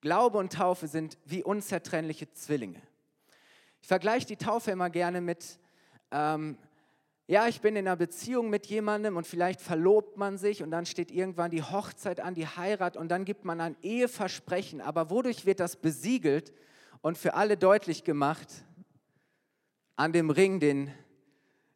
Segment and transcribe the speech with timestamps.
[0.00, 2.80] Glaube und Taufe sind wie unzertrennliche Zwillinge.
[3.82, 5.58] Ich vergleiche die Taufe immer gerne mit,
[6.10, 6.56] ähm,
[7.26, 10.86] ja, ich bin in einer Beziehung mit jemandem und vielleicht verlobt man sich und dann
[10.86, 14.80] steht irgendwann die Hochzeit an, die Heirat und dann gibt man ein Eheversprechen.
[14.80, 16.52] Aber wodurch wird das besiegelt
[17.02, 18.48] und für alle deutlich gemacht?
[19.96, 20.92] An dem Ring, den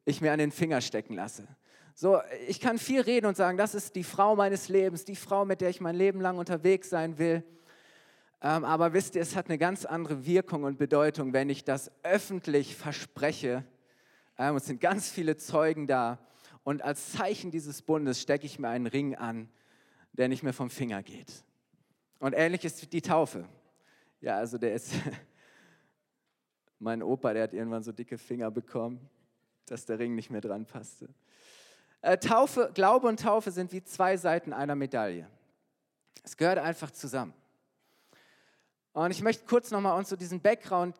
[0.06, 1.46] ich mir an den Finger stecken lasse.
[1.94, 5.44] So, ich kann viel reden und sagen, das ist die Frau meines Lebens, die Frau,
[5.44, 7.44] mit der ich mein Leben lang unterwegs sein will.
[8.44, 11.90] Ähm, aber wisst ihr, es hat eine ganz andere Wirkung und Bedeutung, wenn ich das
[12.02, 13.64] öffentlich verspreche.
[14.36, 16.18] Ähm, es sind ganz viele Zeugen da.
[16.62, 19.48] Und als Zeichen dieses Bundes stecke ich mir einen Ring an,
[20.12, 21.42] der nicht mehr vom Finger geht.
[22.18, 23.48] Und ähnlich ist die Taufe.
[24.20, 24.92] Ja, also der ist,
[26.78, 29.08] mein Opa, der hat irgendwann so dicke Finger bekommen,
[29.64, 31.08] dass der Ring nicht mehr dran passte.
[32.02, 35.30] Äh, Taufe, Glaube und Taufe sind wie zwei Seiten einer Medaille.
[36.22, 37.32] Es gehört einfach zusammen.
[38.94, 40.94] Und ich möchte kurz nochmal uns so diesen Background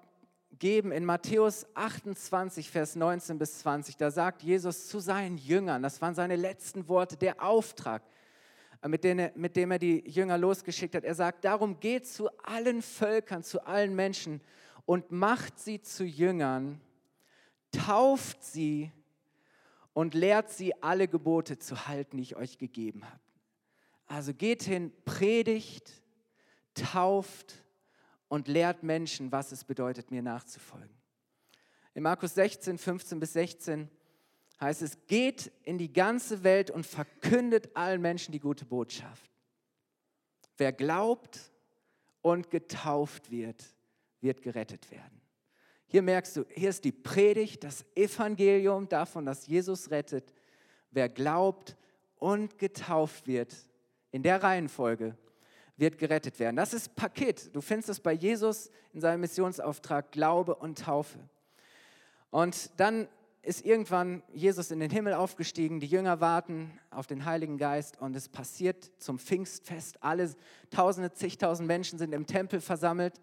[0.58, 3.96] geben in Matthäus 28, Vers 19 bis 20.
[3.96, 8.02] Da sagt Jesus zu seinen Jüngern, das waren seine letzten Worte, der Auftrag,
[8.82, 11.04] äh, mit dem, er, mit dem er die Jünger losgeschickt hat.
[11.04, 14.40] Er sagt, darum geht zu allen Völkern, zu allen Menschen
[14.86, 16.80] und macht sie zu Jüngern,
[17.70, 18.90] tauft sie
[19.92, 23.20] und lehrt sie alle Gebote zu halten, die ich euch gegeben habe.
[24.08, 26.02] Also geht hin, predigt,
[26.74, 27.63] tauft,
[28.34, 30.90] und lehrt Menschen, was es bedeutet, mir nachzufolgen.
[31.94, 33.88] In Markus 16, 15 bis 16
[34.60, 39.30] heißt es, geht in die ganze Welt und verkündet allen Menschen die gute Botschaft.
[40.56, 41.52] Wer glaubt
[42.22, 43.62] und getauft wird,
[44.20, 45.20] wird gerettet werden.
[45.86, 50.32] Hier merkst du, hier ist die Predigt, das Evangelium davon, dass Jesus rettet.
[50.90, 51.76] Wer glaubt
[52.16, 53.54] und getauft wird,
[54.10, 55.16] in der Reihenfolge
[55.76, 56.56] wird gerettet werden.
[56.56, 57.54] Das ist Paket.
[57.54, 61.18] Du findest es bei Jesus in seinem Missionsauftrag Glaube und Taufe.
[62.30, 63.08] Und dann
[63.42, 68.16] ist irgendwann Jesus in den Himmel aufgestiegen, die Jünger warten auf den Heiligen Geist und
[68.16, 70.02] es passiert zum Pfingstfest.
[70.02, 70.34] Alle
[70.70, 73.20] Tausende, zigtausend Menschen sind im Tempel versammelt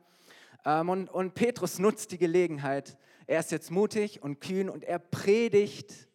[0.64, 2.98] ähm, und, und Petrus nutzt die Gelegenheit.
[3.26, 6.08] Er ist jetzt mutig und kühn und er predigt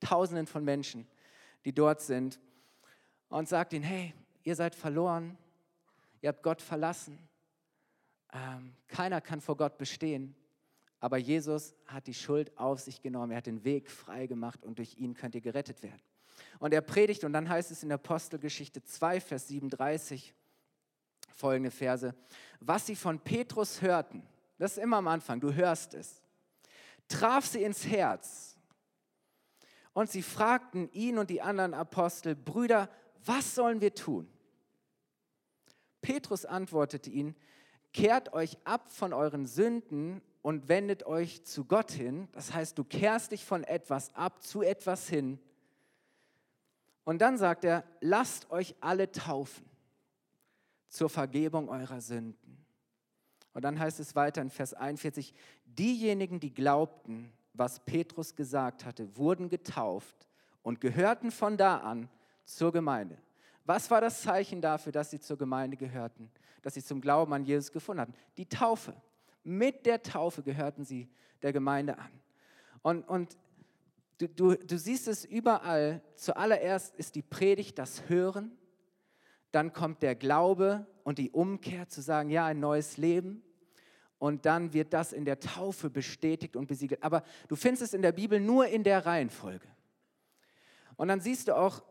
[0.00, 1.06] Tausenden von Menschen,
[1.64, 2.40] die dort sind
[3.28, 5.38] und sagt ihnen, hey, ihr seid verloren,
[6.22, 7.18] ihr habt Gott verlassen.
[8.32, 10.34] Ähm, keiner kann vor Gott bestehen.
[11.00, 13.32] Aber Jesus hat die Schuld auf sich genommen.
[13.32, 16.00] Er hat den Weg frei gemacht und durch ihn könnt ihr gerettet werden.
[16.58, 20.32] Und er predigt, und dann heißt es in Apostelgeschichte 2, Vers 37,
[21.34, 22.14] folgende Verse,
[22.60, 24.22] was sie von Petrus hörten,
[24.58, 26.22] das ist immer am Anfang, du hörst es,
[27.08, 28.56] traf sie ins Herz.
[29.92, 32.88] Und sie fragten ihn und die anderen Apostel, Brüder,
[33.24, 34.26] was sollen wir tun?
[36.02, 37.34] Petrus antwortete ihnen,
[37.92, 42.28] kehrt euch ab von euren Sünden und wendet euch zu Gott hin.
[42.32, 45.38] Das heißt, du kehrst dich von etwas ab zu etwas hin.
[47.04, 49.64] Und dann sagt er, lasst euch alle taufen
[50.88, 52.64] zur Vergebung eurer Sünden.
[53.54, 55.34] Und dann heißt es weiter in Vers 41,
[55.64, 60.28] diejenigen, die glaubten, was Petrus gesagt hatte, wurden getauft
[60.62, 62.08] und gehörten von da an
[62.44, 63.18] zur Gemeinde.
[63.64, 66.30] Was war das Zeichen dafür, dass sie zur Gemeinde gehörten,
[66.62, 68.14] dass sie zum Glauben an Jesus gefunden hatten?
[68.36, 68.94] Die Taufe.
[69.44, 71.08] Mit der Taufe gehörten sie
[71.42, 72.10] der Gemeinde an.
[72.82, 73.36] Und, und
[74.18, 76.02] du, du, du siehst es überall.
[76.16, 78.56] Zuallererst ist die Predigt das Hören,
[79.52, 83.42] dann kommt der Glaube und die Umkehr zu sagen, ja, ein neues Leben.
[84.18, 87.02] Und dann wird das in der Taufe bestätigt und besiegelt.
[87.02, 89.66] Aber du findest es in der Bibel nur in der Reihenfolge.
[90.96, 91.82] Und dann siehst du auch,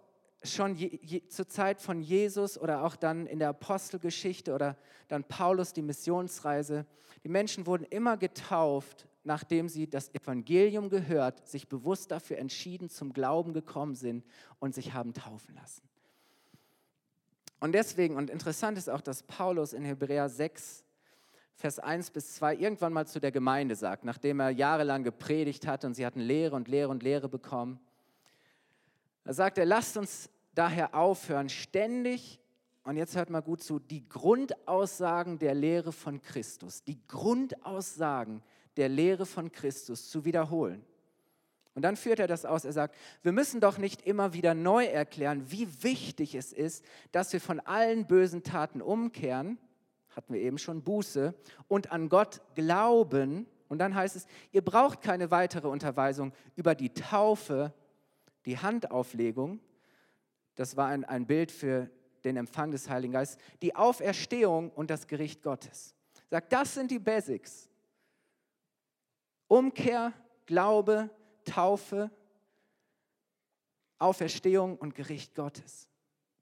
[0.44, 5.24] schon je, je, zur Zeit von Jesus oder auch dann in der Apostelgeschichte oder dann
[5.24, 6.86] Paulus die Missionsreise,
[7.24, 13.14] die Menschen wurden immer getauft, nachdem sie das Evangelium gehört, sich bewusst dafür entschieden, zum
[13.14, 14.26] Glauben gekommen sind
[14.60, 15.84] und sich haben taufen lassen.
[17.60, 20.84] Und deswegen, und interessant ist auch, dass Paulus in Hebräer 6,
[21.54, 25.86] Vers 1 bis 2 irgendwann mal zu der Gemeinde sagt, nachdem er jahrelang gepredigt hat
[25.86, 27.80] und sie hatten Lehre und Lehre und Lehre bekommen,
[29.24, 32.40] da sagt er, lasst uns daher aufhören, ständig,
[32.84, 38.42] und jetzt hört mal gut zu, die Grundaussagen der Lehre von Christus, die Grundaussagen
[38.78, 40.84] der Lehre von Christus zu wiederholen.
[41.74, 42.66] Und dann führt er das aus.
[42.66, 47.32] Er sagt, wir müssen doch nicht immer wieder neu erklären, wie wichtig es ist, dass
[47.32, 49.58] wir von allen bösen Taten umkehren,
[50.10, 51.34] hatten wir eben schon Buße,
[51.70, 53.48] und an Gott glauben.
[53.70, 57.74] Und dann heißt es, ihr braucht keine weitere Unterweisung über die Taufe
[58.46, 59.60] die Handauflegung,
[60.56, 61.90] das war ein, ein Bild für
[62.24, 65.96] den Empfang des Heiligen Geistes, die Auferstehung und das Gericht Gottes.
[66.30, 67.70] Sagt, das sind die Basics.
[69.48, 70.14] Umkehr,
[70.46, 71.10] Glaube,
[71.46, 72.12] Taufe,
[73.98, 75.88] Auferstehung und Gericht Gottes,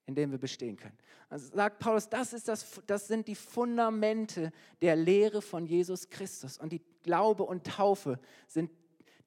[0.06, 0.98] in dem wir bestehen können.
[1.30, 4.52] Also sagt Paulus, das, ist das, das sind die Fundamente
[4.82, 6.58] der Lehre von Jesus Christus.
[6.58, 8.72] Und die Glaube und Taufe sind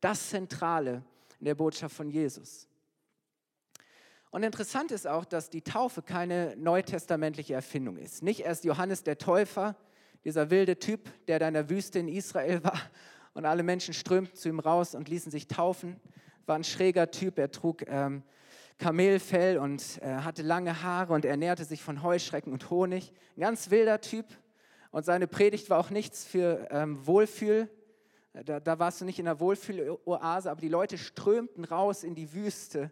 [0.00, 1.04] das Zentrale
[1.42, 2.68] in der Botschaft von Jesus.
[4.30, 8.22] Und interessant ist auch, dass die Taufe keine neutestamentliche Erfindung ist.
[8.22, 9.74] Nicht erst Johannes der Täufer,
[10.24, 12.80] dieser wilde Typ, der da in der Wüste in Israel war
[13.34, 15.98] und alle Menschen strömten zu ihm raus und ließen sich taufen.
[16.46, 18.22] War ein schräger Typ, er trug ähm,
[18.78, 23.12] Kamelfell und äh, hatte lange Haare und ernährte sich von Heuschrecken und Honig.
[23.36, 24.26] Ein ganz wilder Typ.
[24.92, 27.68] Und seine Predigt war auch nichts für ähm, Wohlfühl.
[28.32, 32.32] Da, da warst du nicht in der Wohlfühloase, aber die Leute strömten raus in die
[32.32, 32.90] Wüste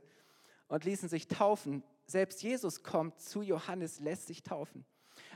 [0.68, 1.82] und ließen sich taufen.
[2.06, 4.84] Selbst Jesus kommt zu Johannes, lässt sich taufen.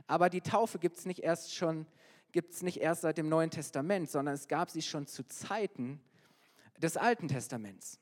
[0.06, 1.87] Aber die Taufe gibt es nicht erst schon,
[2.33, 6.03] gibt nicht erst seit dem Neuen Testament, sondern es gab sie schon zu Zeiten
[6.79, 7.99] des Alten Testaments.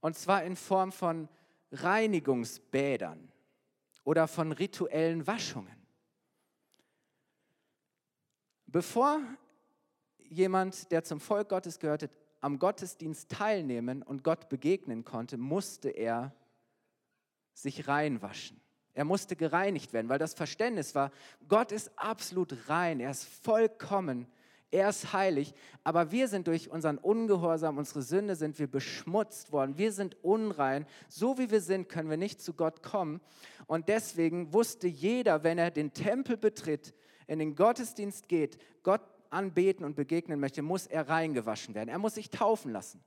[0.00, 1.28] Und zwar in Form von
[1.72, 3.32] Reinigungsbädern
[4.04, 5.84] oder von rituellen Waschungen.
[8.66, 9.20] Bevor
[10.34, 12.10] jemand, der zum Volk Gottes gehörte,
[12.40, 16.34] am Gottesdienst teilnehmen und Gott begegnen konnte, musste er
[17.54, 18.60] sich reinwaschen.
[18.92, 21.10] Er musste gereinigt werden, weil das Verständnis war,
[21.48, 24.26] Gott ist absolut rein, er ist vollkommen,
[24.70, 25.54] er ist heilig,
[25.84, 30.86] aber wir sind durch unseren Ungehorsam, unsere Sünde sind wir beschmutzt worden, wir sind unrein,
[31.08, 33.20] so wie wir sind, können wir nicht zu Gott kommen.
[33.66, 36.94] Und deswegen wusste jeder, wenn er den Tempel betritt,
[37.26, 39.00] in den Gottesdienst geht, Gott
[39.34, 43.02] anbeten und begegnen möchte, muss er reingewaschen werden, er muss sich taufen lassen.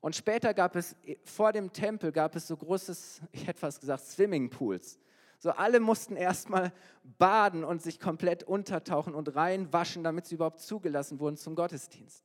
[0.00, 0.94] Und später gab es,
[1.24, 5.00] vor dem Tempel gab es so großes, ich hätte fast gesagt, Swimmingpools.
[5.38, 6.72] So alle mussten erstmal
[7.18, 12.24] baden und sich komplett untertauchen und reinwaschen, damit sie überhaupt zugelassen wurden zum Gottesdienst.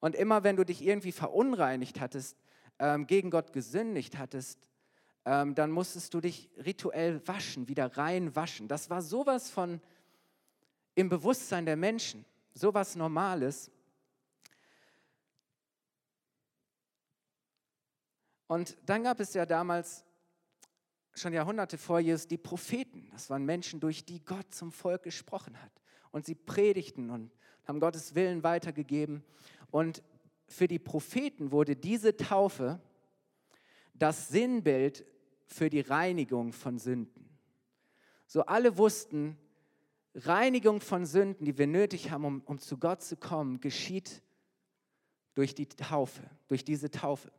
[0.00, 2.36] Und immer wenn du dich irgendwie verunreinigt hattest,
[2.78, 4.68] ähm, gegen Gott gesündigt hattest,
[5.24, 8.68] ähm, dann musstest du dich rituell waschen, wieder reinwaschen.
[8.68, 9.80] Das war sowas von
[10.96, 13.70] im Bewusstsein der Menschen, sowas Normales.
[18.48, 20.04] Und dann gab es ja damals,
[21.14, 23.08] schon Jahrhunderte vor Jesus, die Propheten.
[23.12, 25.72] Das waren Menschen, durch die Gott zum Volk gesprochen hat.
[26.12, 27.30] Und sie predigten und
[27.66, 29.22] haben Gottes Willen weitergegeben.
[29.70, 30.02] Und
[30.48, 32.80] für die Propheten wurde diese Taufe
[33.92, 35.04] das Sinnbild
[35.46, 37.28] für die Reinigung von Sünden.
[38.26, 39.38] So alle wussten,
[40.16, 44.22] Reinigung von Sünden, die wir nötig haben, um, um zu Gott zu kommen, geschieht
[45.34, 47.30] durch die Taufe, durch diese Taufe.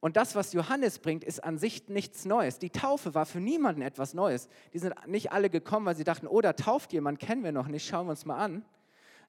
[0.00, 2.58] Und das, was Johannes bringt, ist an sich nichts Neues.
[2.58, 4.48] Die Taufe war für niemanden etwas Neues.
[4.72, 7.68] Die sind nicht alle gekommen, weil sie dachten, oh, da tauft jemand, kennen wir noch
[7.68, 8.64] nicht, schauen wir uns mal an.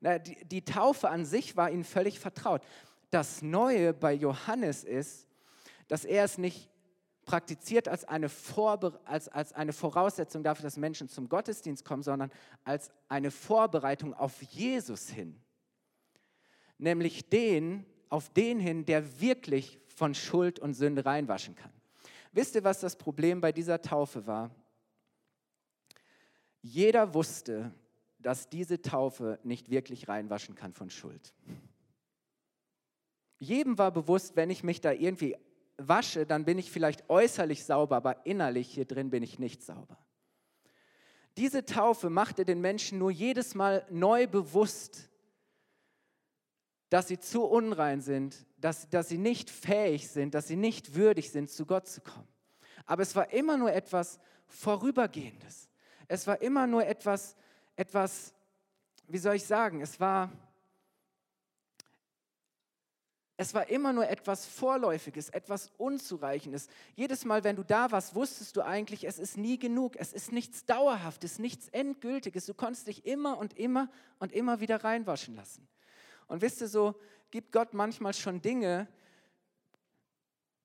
[0.02, 2.64] Die, die Taufe an sich war ihnen völlig vertraut.
[3.12, 5.28] Das Neue bei Johannes ist,
[5.88, 6.70] dass er es nicht
[7.26, 12.32] praktiziert als eine, Vorbe als, als eine Voraussetzung dafür, dass Menschen zum Gottesdienst kommen, sondern
[12.64, 15.40] als eine Vorbereitung auf Jesus hin.
[16.78, 21.72] Nämlich den, auf den hin, der wirklich von Schuld und Sünde reinwaschen kann.
[22.32, 24.52] Wisst ihr, was das Problem bei dieser Taufe war?
[26.62, 27.72] Jeder wusste,
[28.20, 31.34] dass diese Taufe nicht wirklich reinwaschen kann von Schuld.
[33.38, 35.36] Jedem war bewusst, wenn ich mich da irgendwie
[35.78, 39.98] wasche, dann bin ich vielleicht äußerlich sauber, aber innerlich hier drin bin ich nicht sauber.
[41.38, 45.10] Diese Taufe machte den Menschen nur jedes Mal neu bewusst,
[46.90, 51.32] dass sie zu unrein sind, dass, dass sie nicht fähig sind, dass sie nicht würdig
[51.32, 52.28] sind, zu Gott zu kommen.
[52.86, 55.70] Aber es war immer nur etwas Vorübergehendes.
[56.08, 57.36] Es war immer nur etwas,
[57.76, 58.36] etwas,
[59.08, 60.32] wie soll ich sagen, es war,
[63.36, 66.68] es war immer nur etwas Vorläufiges, etwas Unzureichendes.
[66.96, 70.32] Jedes Mal, wenn du da warst, wusstest du eigentlich, es ist nie genug, es ist
[70.32, 72.46] nichts Dauerhaftes, nichts Endgültiges.
[72.46, 75.68] Du konntest dich immer und immer und immer wieder reinwaschen lassen.
[76.28, 76.96] Und wisst ihr, so
[77.32, 78.88] gibt Gott manchmal schon Dinge,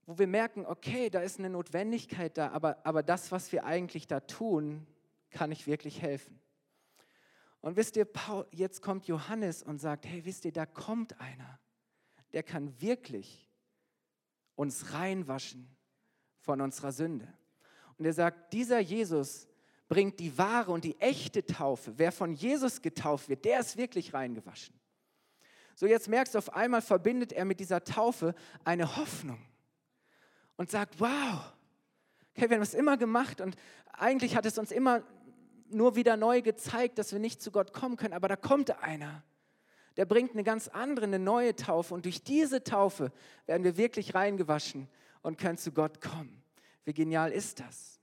[0.04, 4.06] wo wir merken, okay, da ist eine Notwendigkeit da, aber, aber das, was wir eigentlich
[4.06, 4.86] da tun,
[5.30, 6.38] kann nicht wirklich helfen.
[7.60, 11.58] Und wisst ihr, Paul, jetzt kommt Johannes und sagt, hey, wisst ihr, da kommt einer,
[12.32, 13.48] der kann wirklich
[14.54, 15.68] uns reinwaschen
[16.40, 17.32] von unserer Sünde.
[17.96, 19.48] Und er sagt, dieser Jesus
[19.88, 21.94] bringt die wahre und die echte Taufe.
[21.96, 24.74] Wer von Jesus getauft wird, der ist wirklich reingewaschen.
[25.74, 29.40] So jetzt merkst du, auf einmal verbindet er mit dieser Taufe eine Hoffnung
[30.56, 31.52] und sagt, wow,
[32.38, 33.56] Okay, wir haben es immer gemacht und
[33.94, 35.02] eigentlich hat es uns immer
[35.70, 39.24] nur wieder neu gezeigt, dass wir nicht zu Gott kommen können, aber da kommt einer.
[39.98, 43.10] Der bringt eine ganz andere, eine neue Taufe und durch diese Taufe
[43.46, 44.86] werden wir wirklich reingewaschen
[45.22, 46.40] und können zu Gott kommen.
[46.84, 47.98] Wie genial ist das?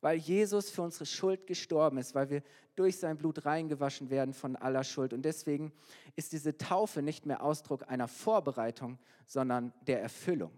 [0.00, 2.42] Weil Jesus für unsere Schuld gestorben ist, weil wir
[2.74, 5.12] durch sein Blut reingewaschen werden von aller Schuld.
[5.12, 5.72] Und deswegen
[6.16, 10.50] ist diese Taufe nicht mehr Ausdruck einer Vorbereitung, sondern der Erfüllung.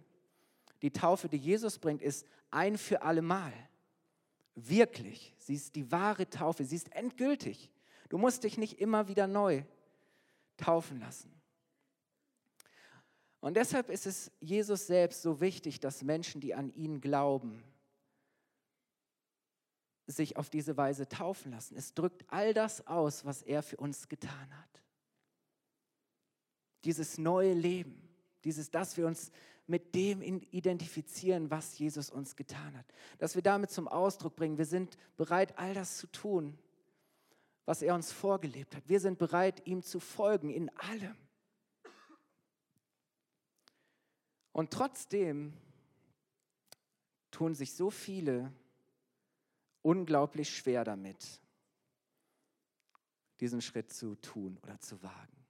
[0.80, 3.52] Die Taufe, die Jesus bringt, ist ein für alle Mal.
[4.54, 5.34] Wirklich.
[5.36, 6.64] Sie ist die wahre Taufe.
[6.64, 7.70] Sie ist endgültig.
[8.08, 9.62] Du musst dich nicht immer wieder neu
[10.60, 11.30] taufen lassen.
[13.40, 17.62] Und deshalb ist es Jesus selbst so wichtig, dass Menschen, die an ihn glauben,
[20.06, 21.76] sich auf diese Weise taufen lassen.
[21.76, 24.82] Es drückt all das aus, was er für uns getan hat.
[26.84, 28.08] Dieses neue Leben,
[28.44, 29.30] dieses, dass wir uns
[29.66, 32.86] mit dem identifizieren, was Jesus uns getan hat.
[33.18, 36.58] Dass wir damit zum Ausdruck bringen, wir sind bereit, all das zu tun,
[37.70, 38.88] was er uns vorgelebt hat.
[38.88, 41.14] Wir sind bereit, ihm zu folgen in allem.
[44.50, 45.52] Und trotzdem
[47.30, 48.52] tun sich so viele
[49.82, 51.40] unglaublich schwer damit,
[53.38, 55.46] diesen Schritt zu tun oder zu wagen.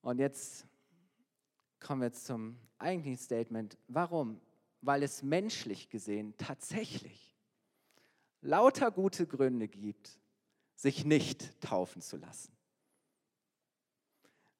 [0.00, 0.64] Und jetzt
[1.80, 3.76] kommen wir jetzt zum eigentlichen Statement.
[3.88, 4.40] Warum?
[4.80, 7.36] Weil es menschlich gesehen tatsächlich
[8.42, 10.21] lauter gute Gründe gibt,
[10.82, 12.52] sich nicht taufen zu lassen.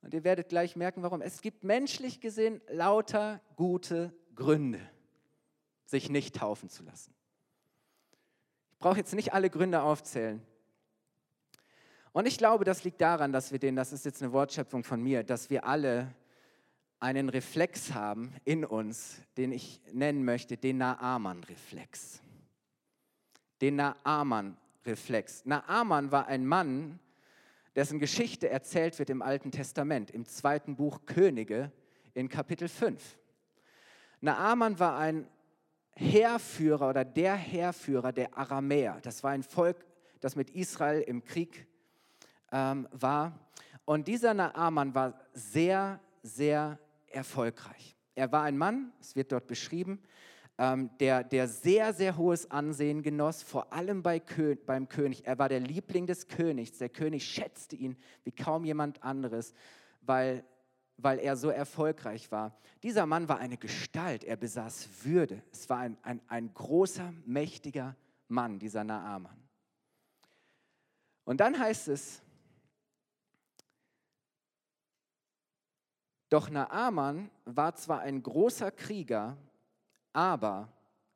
[0.02, 1.21] Und ihr werdet gleich merken, warum.
[1.21, 4.81] Es gibt menschlich gesehen lauter gute Gründe,
[5.85, 7.12] sich nicht taufen zu lassen.
[8.71, 10.41] Ich brauche jetzt nicht alle Gründe aufzählen.
[12.12, 15.02] Und ich glaube, das liegt daran, dass wir den, das ist jetzt eine Wortschöpfung von
[15.02, 16.14] mir, dass wir alle
[17.00, 22.21] einen Reflex haben in uns, den ich nennen möchte, den Naaman-Reflex.
[23.61, 23.76] Den
[24.82, 25.44] Naaman-Reflex.
[25.44, 26.98] Naaman war ein Mann,
[27.74, 31.72] dessen Geschichte erzählt wird im Alten Testament, im zweiten Buch Könige
[32.14, 33.18] in Kapitel 5.
[34.20, 35.28] Naaman war ein
[35.94, 38.98] Heerführer oder der Heerführer der Aramäer.
[39.02, 39.84] Das war ein Volk,
[40.20, 41.66] das mit Israel im Krieg
[42.50, 43.38] ähm, war.
[43.84, 47.96] Und dieser Naaman war sehr, sehr erfolgreich.
[48.14, 50.02] Er war ein Mann, es wird dort beschrieben,
[50.59, 55.26] ähm, der, der sehr, sehr hohes Ansehen genoss, vor allem bei Kö beim König.
[55.26, 56.78] Er war der Liebling des Königs.
[56.78, 59.54] Der König schätzte ihn wie kaum jemand anderes,
[60.02, 60.44] weil,
[60.99, 62.59] weil er so erfolgreich war.
[62.82, 65.42] Dieser Mann war eine Gestalt, er besaß Würde.
[65.52, 67.97] Es war ein, ein, ein großer, mächtiger
[68.28, 69.37] Mann, dieser Naaman.
[71.25, 72.23] Und dann heißt es,
[76.32, 79.37] Doch Naaman war zwar ein großer Krieger,
[80.12, 80.73] aber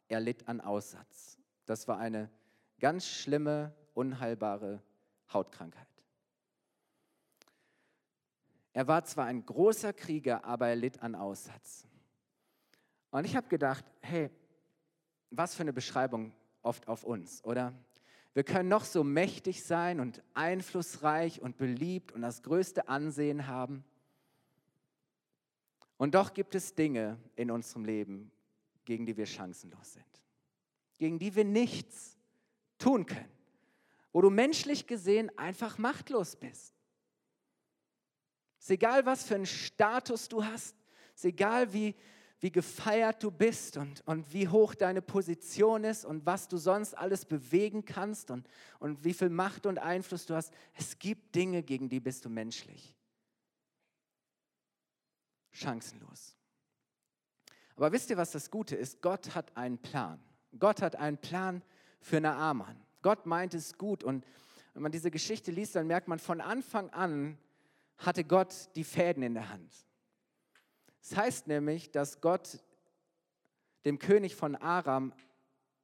[0.09, 1.39] er litt an Aussatz.
[1.65, 2.31] Das war eine
[2.79, 4.83] ganz schlimme, unheilbare
[5.33, 5.87] Hautkrankheit.
[8.73, 11.87] Er war zwar ein großer Krieger, aber er litt an Aussatz.
[13.11, 14.31] Und ich habe gedacht, hey,
[15.31, 17.73] was für eine Beschreibung oft auf uns, oder?
[18.35, 23.83] Wir können noch so mächtig sein und einflussreich und beliebt und das größte Ansehen haben.
[25.97, 28.31] Und doch gibt es Dinge in unserem Leben,
[28.87, 30.23] gegen die wir chancenlos sind,
[30.97, 32.17] gegen die wir nichts
[32.79, 33.31] tun können,
[34.13, 36.75] wo du menschlich gesehen einfach machtlos bist.
[38.59, 40.75] Es ist egal, was für einen Status du hast,
[41.15, 41.95] es ist egal, wie,
[42.41, 46.97] wie gefeiert du bist und, und wie hoch deine Position ist und was du sonst
[46.97, 50.53] alles bewegen kannst und, und wie viel Macht und Einfluss du hast.
[50.75, 52.97] Es gibt Dinge, gegen die bist du menschlich
[55.57, 56.37] chancenlos.
[57.77, 59.03] Aber wisst ihr, was das Gute ist?
[59.03, 60.19] Gott hat einen Plan.
[60.59, 61.63] Gott hat einen Plan
[62.01, 62.77] für Naaman.
[63.03, 64.03] Gott meint es gut.
[64.03, 64.25] Und
[64.75, 67.39] wenn man diese Geschichte liest, dann merkt man, von Anfang an
[67.99, 69.73] hatte Gott die Fäden in der Hand.
[71.01, 72.59] Das heißt nämlich, dass Gott
[73.85, 75.13] dem König von Aram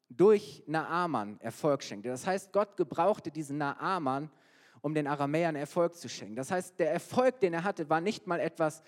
[0.08, 2.08] durch Naaman Erfolg schenkte.
[2.08, 4.30] Das heißt, Gott gebrauchte diesen Naaman,
[4.80, 6.36] um den Aramäern Erfolg zu schenken.
[6.36, 8.82] Das heißt, der Erfolg, den er hatte, war nicht mal etwas,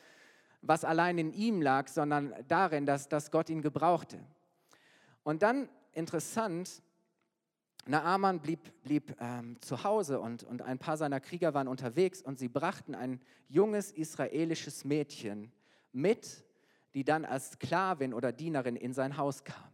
[0.67, 4.19] was allein in ihm lag, sondern darin, dass, dass Gott ihn gebrauchte.
[5.23, 6.83] Und dann interessant,
[7.87, 12.39] Naaman blieb, blieb ähm, zu Hause und, und ein paar seiner Krieger waren unterwegs und
[12.39, 15.53] sie brachten ein junges israelisches Mädchen
[15.93, 16.45] mit,
[16.95, 19.71] die dann als Sklavin oder Dienerin in sein Haus kam.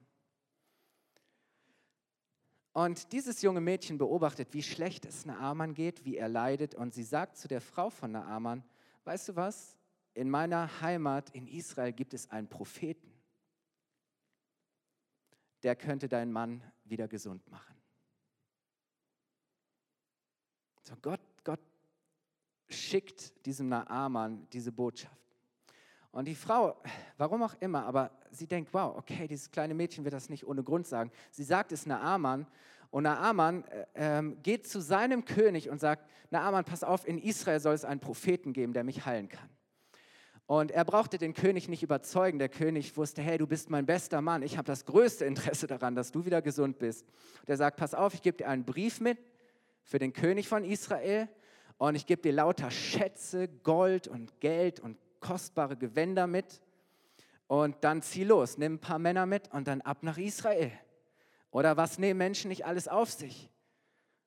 [2.72, 7.02] Und dieses junge Mädchen beobachtet, wie schlecht es Naaman geht, wie er leidet und sie
[7.02, 8.64] sagt zu der Frau von Naaman,
[9.04, 9.76] weißt du was,
[10.14, 13.10] in meiner Heimat in Israel gibt es einen Propheten.
[15.62, 17.76] der könnte deinen Mann wieder gesund machen.
[20.82, 21.60] So Gott, Gott
[22.68, 25.16] schickt diesem Naaman diese Botschaft.
[26.12, 26.82] Und die Frau,
[27.18, 30.64] warum auch immer, aber sie denkt, wow, okay, dieses kleine Mädchen wird das nicht ohne
[30.64, 31.12] Grund sagen.
[31.30, 32.46] Sie sagt es Naaman
[32.90, 37.60] und Naaman äh, ähm, geht zu seinem König und sagt, Naaman, pass auf, in Israel
[37.60, 39.48] soll es einen Propheten geben, der mich heilen kann.
[40.50, 42.40] Und er brauchte den König nicht überzeugen.
[42.40, 44.42] Der König wusste, hey, du bist mein bester Mann.
[44.42, 47.06] Ich habe das größte Interesse daran, dass du wieder gesund bist.
[47.42, 49.16] Und er sagt, pass auf, ich gebe dir einen Brief mit
[49.84, 51.28] für den König von Israel
[51.78, 56.60] und ich gebe dir lauter Schätze, Gold und Geld und kostbare Gewänder mit.
[57.46, 60.72] Und dann zieh los, nimm ein paar Männer mit und dann ab nach Israel.
[61.52, 63.48] Oder was nehmen Menschen nicht alles auf sich,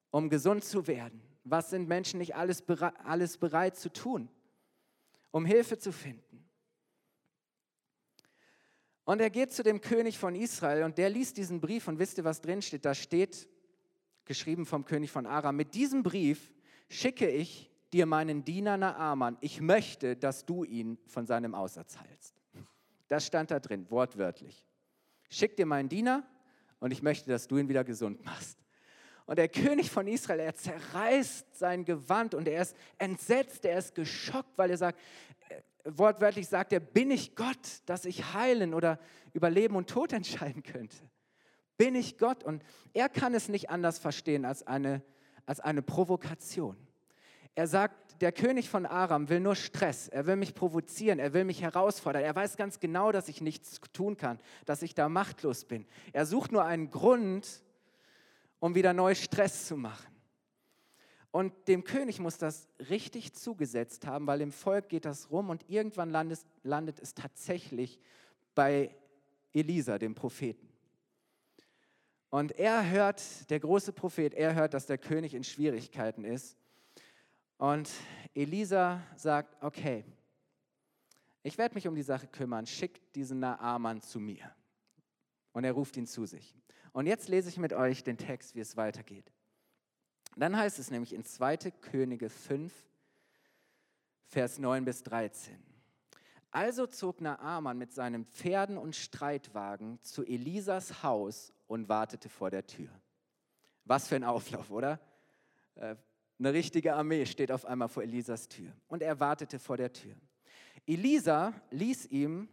[0.10, 1.22] um gesund zu werden?
[1.44, 2.64] Was sind Menschen nicht alles,
[3.04, 4.30] alles bereit zu tun,
[5.34, 6.48] um Hilfe zu finden?
[9.04, 12.18] Und er geht zu dem König von Israel und der liest diesen Brief und wisst
[12.18, 12.86] ihr, was drin steht?
[12.86, 13.50] Da steht,
[14.24, 16.54] geschrieben vom König von Aram, mit diesem Brief
[16.88, 22.42] schicke ich dir meinen Diener Naaman, ich möchte, dass du ihn von seinem Aussatz heilst.
[23.08, 24.66] Das stand da drin, wortwörtlich.
[25.30, 26.26] Schick dir meinen Diener
[26.80, 28.63] und ich möchte, dass du ihn wieder gesund machst.
[29.26, 33.96] Und der König von Israel, er zerreißt sein Gewand und er ist entsetzt, er ist
[33.96, 35.00] geschockt, weil er sagt,
[35.50, 39.00] äh, wortwörtlich sagt er, bin ich Gott, dass ich heilen oder
[39.34, 40.98] über Leben und Tod entscheiden könnte?
[41.78, 42.44] Bin ich Gott?
[42.44, 42.64] Und
[42.94, 45.02] er kann es nicht anders verstehen als eine,
[45.46, 46.76] als eine Provokation.
[47.56, 51.46] Er sagt, der König von Aram will nur Stress, er will mich provozieren, er will
[51.46, 52.24] mich herausfordern.
[52.24, 55.86] Er weiß ganz genau, dass ich nichts tun kann, dass ich da machtlos bin.
[56.14, 57.64] Er sucht nur einen Grund,
[58.64, 60.16] um wieder neu Stress zu machen.
[61.32, 65.70] Und dem König muss das richtig zugesetzt haben, weil im Volk geht das rum und
[65.70, 68.00] irgendwann landet, landet es tatsächlich
[68.56, 68.96] bei
[69.52, 70.70] Elisa, dem Propheten.
[72.30, 76.58] Und er hört, der große Prophet, er hört, dass der König in Schwierigkeiten ist.
[77.58, 77.90] Und
[78.34, 80.06] Elisa sagt, okay,
[81.42, 84.56] ich werde mich um die Sache kümmern, schickt diesen Naaman zu mir.
[85.52, 86.56] Und er ruft ihn zu sich.
[86.94, 89.32] Und jetzt lese ich mit euch den Text, wie es weitergeht.
[90.38, 91.58] Dann heißt es nämlich in 2.
[91.82, 92.72] Könige 5,
[94.28, 95.58] Vers 9 bis 13.
[96.52, 102.66] Also zog Naaman mit seinen Pferden und Streitwagen zu Elisas Haus und wartete vor der
[102.66, 102.90] Tür.
[103.86, 105.00] Was für ein Auflauf, oder?
[105.76, 105.96] Äh,
[106.40, 110.16] eine richtige Armee steht auf einmal vor Elisas Tür und er wartete vor der Tür.
[110.86, 112.50] Elisa ließ ihm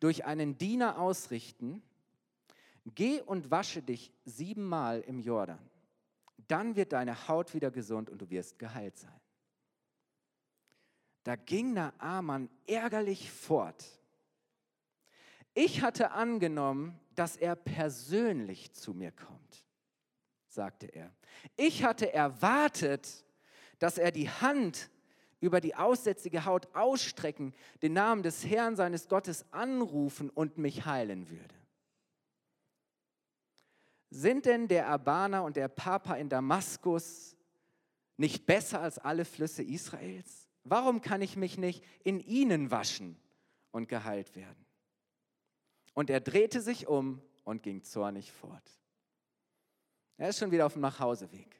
[0.00, 1.82] durch einen Diener ausrichten,
[2.84, 5.58] geh und wasche dich siebenmal im Jordan.
[6.48, 9.20] Dann wird deine Haut wieder gesund und du wirst geheilt sein.
[11.24, 13.84] Da ging Naaman ärgerlich fort.
[15.54, 19.64] Ich hatte angenommen, dass er persönlich zu mir kommt
[20.52, 21.10] sagte er.
[21.56, 23.24] Ich hatte erwartet,
[23.78, 24.90] dass er die Hand
[25.40, 31.28] über die aussätzige Haut ausstrecken, den Namen des Herrn seines Gottes anrufen und mich heilen
[31.30, 31.54] würde.
[34.14, 37.34] Sind denn der Abana und der Papa in Damaskus
[38.18, 40.50] nicht besser als alle Flüsse Israels?
[40.64, 43.16] Warum kann ich mich nicht in ihnen waschen
[43.70, 44.66] und geheilt werden?
[45.94, 48.70] Und er drehte sich um und ging zornig fort.
[50.18, 51.58] Er ist schon wieder auf dem Nachhauseweg.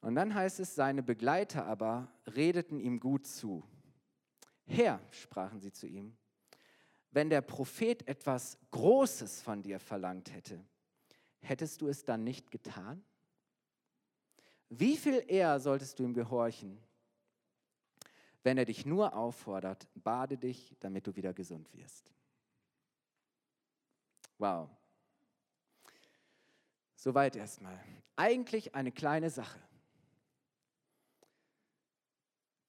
[0.00, 3.62] Und dann heißt es, seine Begleiter aber redeten ihm gut zu.
[4.64, 6.16] Herr, sprachen sie zu ihm,
[7.10, 10.64] wenn der Prophet etwas Großes von dir verlangt hätte,
[11.44, 13.04] hättest du es dann nicht getan?
[14.68, 16.78] Wie viel eher solltest du ihm gehorchen,
[18.42, 22.10] wenn er dich nur auffordert, bade dich, damit du wieder gesund wirst?
[24.38, 24.68] Wow,
[27.04, 27.78] Soweit erstmal.
[28.16, 29.60] Eigentlich eine kleine Sache,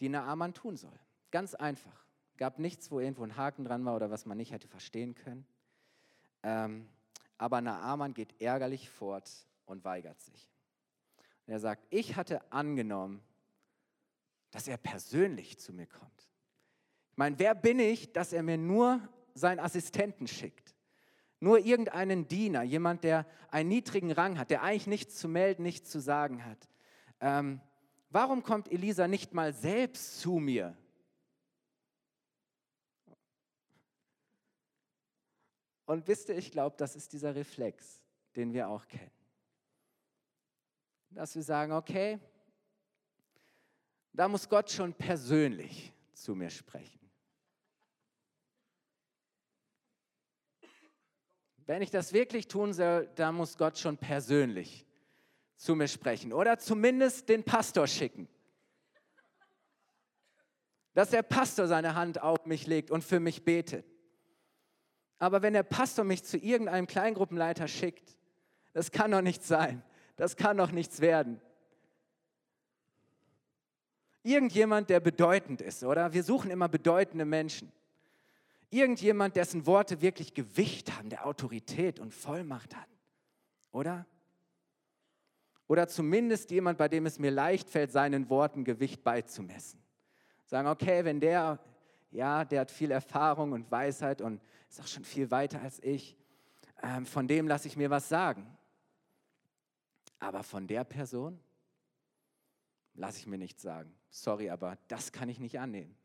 [0.02, 1.00] die Naaman tun soll.
[1.32, 2.06] Ganz einfach.
[2.36, 5.48] Gab nichts, wo irgendwo ein Haken dran war oder was man nicht hätte verstehen können.
[6.44, 6.90] Ähm,
[7.38, 9.30] aber Naaman geht ärgerlich fort
[9.66, 10.52] und weigert sich.
[11.46, 13.22] Und er sagt, ich hatte angenommen,
[14.52, 16.30] dass er persönlich zu mir kommt.
[17.12, 19.02] Ich meine, wer bin ich, dass er mir nur
[19.34, 20.76] seinen Assistenten schickt?
[21.40, 25.90] Nur irgendeinen Diener, jemand, der einen niedrigen Rang hat, der eigentlich nichts zu melden, nichts
[25.90, 26.70] zu sagen hat.
[27.20, 27.62] Ähm,
[28.10, 30.76] warum kommt Elisa nicht mal selbst zu mir?
[35.86, 38.02] Und wisst ihr, ich glaube, das ist dieser Reflex,
[38.36, 39.12] den wir auch kennen.
[41.12, 42.20] Dass wir sagen, okay,
[44.12, 47.00] da muss Gott schon persönlich zu mir sprechen.
[51.66, 54.86] Wenn ich das wirklich tun soll, dann muss Gott schon persönlich
[55.58, 58.28] zu mir sprechen oder zumindest den Pastor schicken.
[60.94, 63.95] Dass der Pastor seine Hand auf mich legt und für mich betet.
[65.26, 68.16] Aber wenn der Pastor mich zu irgendeinem Kleingruppenleiter schickt,
[68.74, 69.82] das kann doch nicht sein.
[70.18, 71.42] Das kann doch nichts werden.
[74.22, 76.14] Irgendjemand, der bedeutend ist, oder?
[76.14, 77.72] Wir suchen immer bedeutende Menschen.
[78.70, 82.90] Irgendjemand, dessen Worte wirklich Gewicht haben, der Autorität und Vollmacht hat,
[83.72, 84.06] oder?
[85.66, 89.82] Oder zumindest jemand, bei dem es mir leicht fällt, seinen Worten Gewicht beizumessen.
[90.46, 91.58] Sagen, okay, wenn der,
[92.12, 94.40] ja, der hat viel Erfahrung und Weisheit und
[94.76, 96.18] ist auch schon viel weiter als ich,
[96.84, 98.46] ähm, von dem lasse ich mir was sagen.
[100.20, 101.40] Aber von der Person
[102.94, 103.96] lasse ich mir nichts sagen.
[104.10, 105.96] Sorry, aber das kann ich nicht annehmen.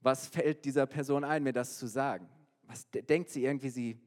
[0.00, 2.28] Was fällt dieser Person ein, mir das zu sagen?
[2.62, 4.00] Was denkt sie irgendwie, sie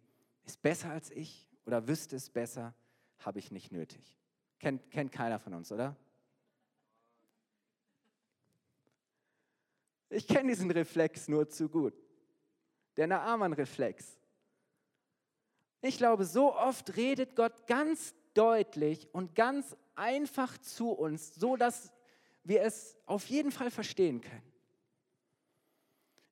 [0.44, 2.74] ist besser als ich oder wüsste es besser?
[3.20, 4.18] Habe ich nicht nötig.
[4.58, 5.96] Kennt, kennt keiner von uns, oder?
[10.10, 11.94] Ich kenne diesen Reflex nur zu gut.
[12.98, 14.20] Der Naaman-Reflex.
[15.82, 21.92] Ich glaube, so oft redet Gott ganz deutlich und ganz einfach zu uns, so dass
[22.44, 24.52] wir es auf jeden Fall verstehen können.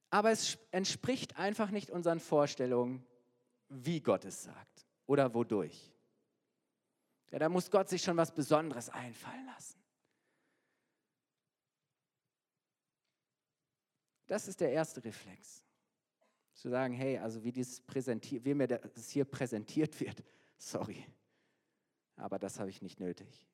[0.09, 3.05] Aber es entspricht einfach nicht unseren Vorstellungen,
[3.69, 5.91] wie Gott es sagt oder wodurch.
[7.31, 9.77] Ja, da muss Gott sich schon was Besonderes einfallen lassen.
[14.25, 15.63] Das ist der erste Reflex.
[16.59, 20.21] Zu sagen, hey, also wie, dieses präsentiert, wie mir das hier präsentiert wird,
[20.57, 21.05] sorry,
[22.17, 23.47] aber das habe ich nicht nötig.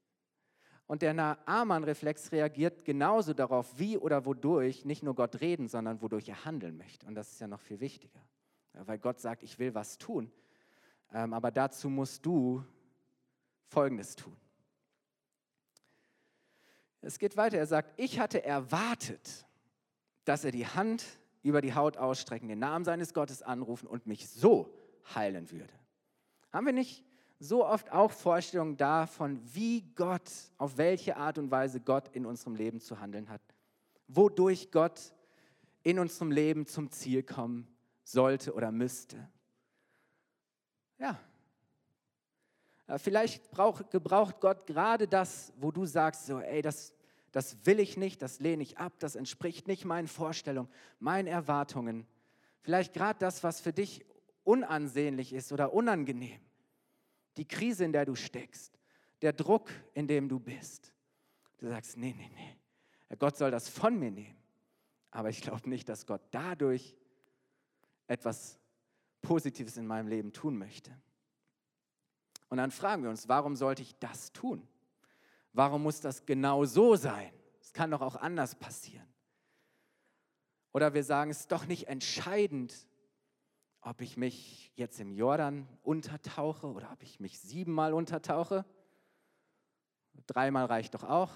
[0.88, 6.28] Und der Naaman-Reflex reagiert genauso darauf, wie oder wodurch nicht nur Gott reden, sondern wodurch
[6.30, 7.06] er handeln möchte.
[7.06, 8.20] Und das ist ja noch viel wichtiger.
[8.74, 10.32] Weil Gott sagt, ich will was tun.
[11.14, 12.66] Ähm, aber dazu musst du
[13.68, 14.36] Folgendes tun.
[17.02, 17.60] Es geht weiter.
[17.60, 19.46] Er sagt, ich hatte erwartet,
[20.24, 21.06] dass er die Hand
[21.46, 24.74] über die Haut ausstrecken, den Namen seines Gottes anrufen und mich so
[25.14, 25.74] heilen würde.
[26.52, 27.04] Haben wir nicht
[27.38, 32.56] so oft auch Vorstellungen davon, wie Gott, auf welche Art und Weise Gott in unserem
[32.56, 33.42] Leben zu handeln hat.
[34.08, 35.14] Wodurch Gott
[35.84, 37.68] in unserem Leben zum Ziel kommen
[38.04, 39.30] sollte oder müsste.
[40.98, 41.20] Ja.
[42.98, 46.95] Vielleicht brauch, gebraucht Gott gerade das, wo du sagst, so, ey, das,
[47.36, 50.70] das will ich nicht, das lehne ich ab, das entspricht nicht meinen Vorstellungen,
[51.00, 52.08] meinen Erwartungen.
[52.62, 54.06] Vielleicht gerade das, was für dich
[54.46, 56.40] unansehnlich ist oder unangenehm
[57.36, 58.80] die Krise, in der du steckst,
[59.22, 60.94] der Druck, in dem du bist.
[61.58, 64.38] Du sagst, nee, nee, nee, Gott soll das von mir nehmen.
[65.12, 66.96] Aber ich glaube nicht, dass Gott dadurch
[68.08, 68.58] etwas
[69.22, 70.98] Positives in meinem Leben tun möchte.
[72.48, 74.66] Und dann fragen wir uns, warum sollte ich das tun?
[75.56, 77.32] Warum muss das genau so sein?
[77.62, 79.08] Es kann doch auch anders passieren.
[80.74, 82.76] Oder wir sagen, es ist doch nicht entscheidend,
[83.80, 88.66] ob ich mich jetzt im Jordan untertauche oder ob ich mich siebenmal untertauche.
[90.28, 91.32] Dreimal reicht doch auch.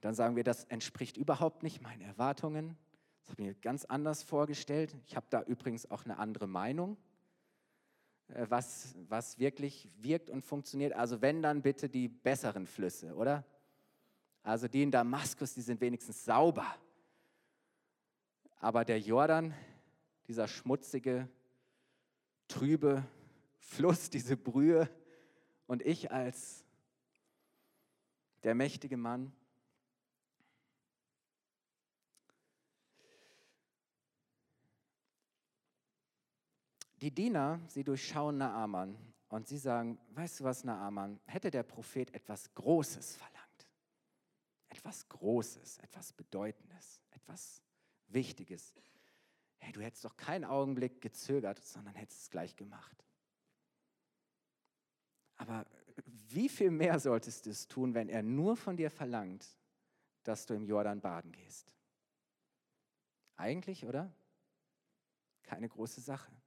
[0.00, 2.78] Dann sagen wir, das entspricht überhaupt nicht meinen Erwartungen.
[3.20, 4.96] Das habe ich mir ganz anders vorgestellt.
[5.04, 6.96] Ich habe da übrigens auch eine andere Meinung,
[8.28, 10.92] was, was wirklich wirkt und funktioniert.
[10.92, 13.44] Also wenn, dann bitte die besseren Flüsse, oder?
[14.42, 16.66] Also die in Damaskus, die sind wenigstens sauber.
[18.60, 19.54] Aber der Jordan,
[20.26, 21.28] dieser schmutzige,
[22.48, 23.04] trübe
[23.58, 24.88] Fluss, diese Brühe
[25.66, 26.64] und ich als
[28.42, 29.32] der mächtige Mann,
[37.00, 38.96] Die Diener, sie durchschauen Naaman
[39.28, 43.68] und sie sagen, weißt du was, Naaman, hätte der Prophet etwas Großes verlangt,
[44.68, 47.62] etwas Großes, etwas Bedeutendes, etwas
[48.08, 48.74] Wichtiges.
[49.58, 53.04] Hey, du hättest doch keinen Augenblick gezögert, sondern hättest es gleich gemacht.
[55.36, 55.66] Aber
[56.04, 59.56] wie viel mehr solltest du es tun, wenn er nur von dir verlangt,
[60.24, 61.72] dass du im Jordan baden gehst?
[63.36, 64.12] Eigentlich, oder?
[65.44, 66.37] Keine große Sache.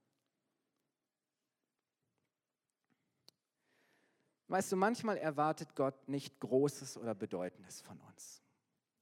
[4.52, 8.42] Weißt du, manchmal erwartet Gott nicht Großes oder Bedeutendes von uns.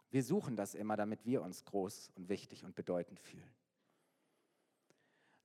[0.08, 3.52] Wir suchen das immer, damit wir uns groß und wichtig und bedeutend fühlen.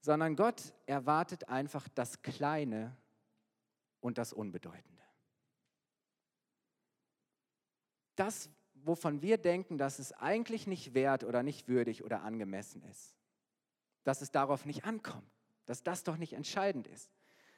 [0.02, 2.96] Sondern Gott erwartet einfach das Kleine
[4.00, 5.02] und das Unbedeutende.
[8.16, 13.18] Das, wovon wir denken, dass es eigentlich nicht wert oder nicht würdig oder angemessen ist.
[14.04, 15.32] dass es darauf nicht ankommt,
[15.66, 17.10] dass das doch nicht entscheidend ist,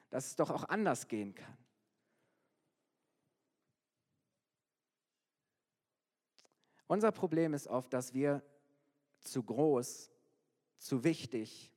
[0.10, 1.58] dass es doch auch anders gehen kann.
[6.88, 8.42] Unser Problem ist oft, dass wir
[9.20, 10.10] zu groß,
[10.78, 11.72] zu wichtig,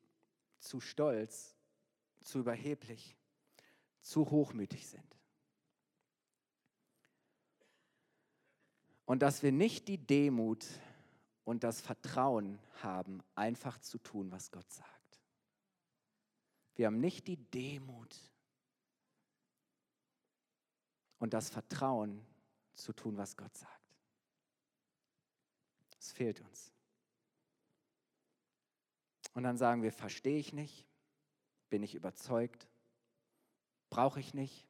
[0.61, 1.57] zu stolz,
[2.21, 3.17] zu überheblich,
[4.01, 5.17] zu hochmütig sind.
[9.05, 10.65] Und dass wir nicht die Demut
[11.45, 15.21] und das Vertrauen haben, einfach zu tun, was Gott sagt.
[16.77, 18.17] Wir haben nicht die Demut
[21.19, 22.25] und das Vertrauen
[22.75, 23.80] zu tun, was Gott sagt.
[26.01, 26.73] Es fehlt uns.
[29.35, 30.87] Und dann sagen wir, verstehe ich nicht,
[31.69, 32.67] bin ich überzeugt,
[33.91, 34.67] brauche ich nicht,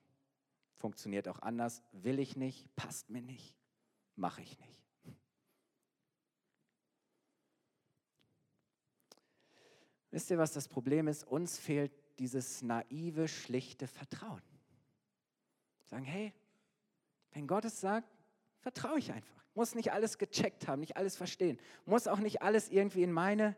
[0.77, 3.55] funktioniert auch anders, will ich nicht, passt mir nicht,
[4.17, 4.85] mache ich nicht.
[10.11, 11.23] Wisst ihr, was das Problem ist?
[11.25, 14.43] Uns fehlt dieses naive, schlichte Vertrauen.
[15.87, 16.35] Sagen, hey,
[17.31, 18.20] wenn Gott es sagt,
[18.61, 19.45] vertraue ich einfach.
[19.55, 21.59] Muss nicht alles gecheckt haben, nicht alles verstehen.
[21.85, 23.57] Muss auch nicht alles irgendwie in meine,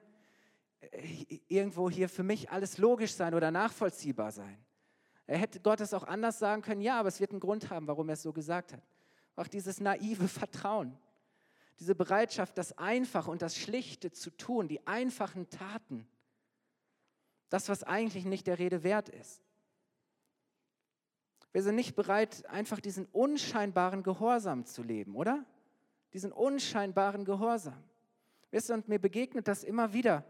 [0.81, 4.59] äh, irgendwo hier für mich alles logisch sein oder nachvollziehbar sein.
[5.27, 7.87] Er hätte Gott es auch anders sagen können, ja, aber es wird einen Grund haben,
[7.87, 8.83] warum er es so gesagt hat.
[9.37, 10.99] Auch dieses naive Vertrauen,
[11.79, 16.07] diese Bereitschaft, das Einfache und das Schlichte zu tun, die einfachen Taten,
[17.49, 19.43] das, was eigentlich nicht der Rede wert ist.
[21.53, 25.45] Wir sind nicht bereit, einfach diesen unscheinbaren Gehorsam zu leben, oder?
[26.13, 27.83] diesen unscheinbaren Gehorsam.
[28.51, 30.25] Wisst ihr, und mir begegnet das immer wieder.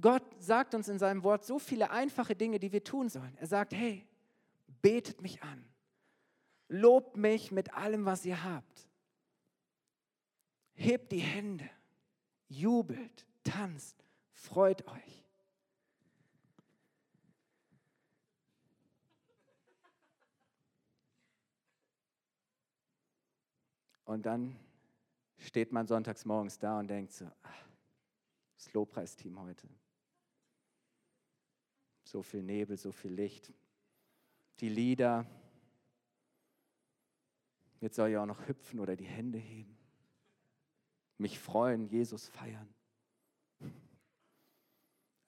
[0.00, 3.36] Gott sagt uns in seinem Wort so viele einfache Dinge, die wir tun sollen.
[3.38, 4.06] Er sagt, hey,
[4.82, 5.64] betet mich an.
[6.68, 8.88] Lobt mich mit allem, was ihr habt.
[10.74, 11.68] Hebt die Hände.
[12.48, 15.19] Jubelt, tanzt, freut euch.
[24.10, 24.58] Und dann
[25.38, 27.68] steht man sonntags morgens da und denkt so, ach,
[28.56, 29.68] das Lobpreisteam heute.
[32.02, 33.52] So viel Nebel, so viel Licht.
[34.58, 35.24] Die Lieder.
[37.78, 39.78] Jetzt soll ich auch noch hüpfen oder die Hände heben.
[41.16, 42.68] Mich freuen, Jesus feiern.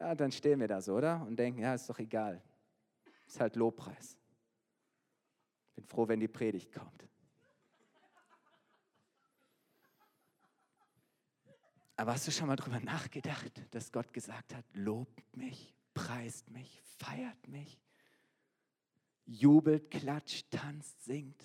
[0.01, 1.25] Ja, dann stehen wir da so, oder?
[1.25, 2.43] Und denken, ja, ist doch egal.
[3.29, 4.19] Ist halt Lobpreis.
[5.77, 7.12] Bin froh, wenn die Predigt kommt.
[11.97, 16.81] Aber hast du schon mal darüber nachgedacht, dass Gott gesagt hat, lobt mich, preist mich,
[16.99, 17.81] feiert mich,
[19.27, 21.43] jubelt, klatscht, tanzt, singt?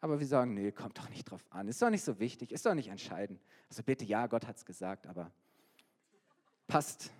[0.00, 2.66] Aber wir sagen, nee, kommt doch nicht drauf an, ist doch nicht so wichtig, ist
[2.66, 3.40] doch nicht entscheidend.
[3.70, 5.30] Also bitte, ja, Gott hat es gesagt, aber
[6.66, 7.10] passt,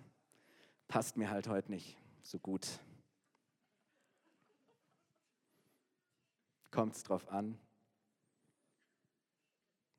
[0.87, 2.79] passt mir halt heute nicht so gut.
[6.69, 7.57] Kommt es drauf an?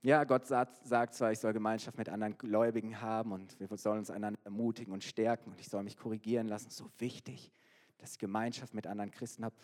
[0.02, 4.11] Ja, Gott sagt, zwar, ich soll Gemeinschaft mit anderen Gläubigen haben und wir sollen uns
[4.11, 6.70] einander ermutigen und stärken und ich soll mich korrigieren lassen.
[6.70, 7.50] So wichtig,
[7.98, 9.56] dass ich Gemeinschaft mit anderen Christen habe.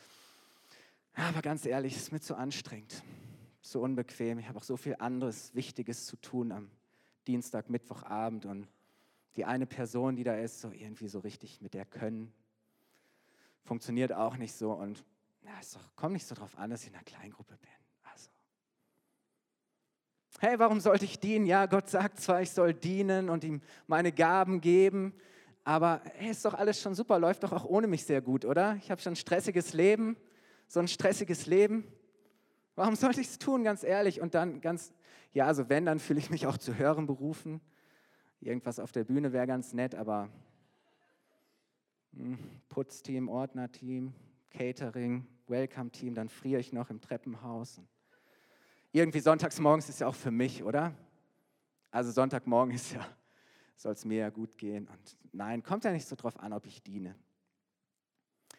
[1.15, 3.03] Aber ganz ehrlich, es ist mir zu anstrengend,
[3.61, 4.39] zu unbequem.
[4.39, 6.71] Ich habe auch so viel anderes Wichtiges zu tun am
[7.27, 8.67] Dienstag, Mittwochabend und
[9.37, 12.33] die eine Person, die da ist, so irgendwie so richtig mit der können,
[13.63, 15.05] funktioniert auch nicht so und
[15.45, 17.82] ja, es kommt nicht so drauf an, dass ich in einer Kleingruppe bin.
[20.45, 21.47] Hey, warum sollte ich dienen?
[21.47, 25.15] Ja, Gott sagt zwar, ich soll dienen und ihm meine Gaben geben,
[25.63, 28.75] aber hey, ist doch alles schon super, läuft doch auch ohne mich sehr gut, oder?
[28.83, 30.17] Ich habe schon ein stressiges Leben,
[30.67, 31.87] so ein stressiges Leben.
[32.75, 34.21] Warum sollte ich es tun, ganz ehrlich?
[34.21, 34.93] Und dann ganz,
[35.33, 37.61] ja, also wenn, dann fühle ich mich auch zu hören berufen.
[38.41, 40.29] Irgendwas auf der Bühne wäre ganz nett, aber
[42.17, 42.37] hm,
[42.69, 44.13] Putzteam, Ordnerteam,
[44.51, 47.81] Catering, Welcome-Team, dann friere ich noch im Treppenhaus
[48.93, 50.95] irgendwie sonntags morgens ist ja auch für mich, oder?
[51.91, 53.07] Also Sonntagmorgen ist ja,
[53.77, 54.87] soll es mir ja gut gehen.
[54.87, 57.15] Und nein, kommt ja nicht so drauf an, ob ich diene.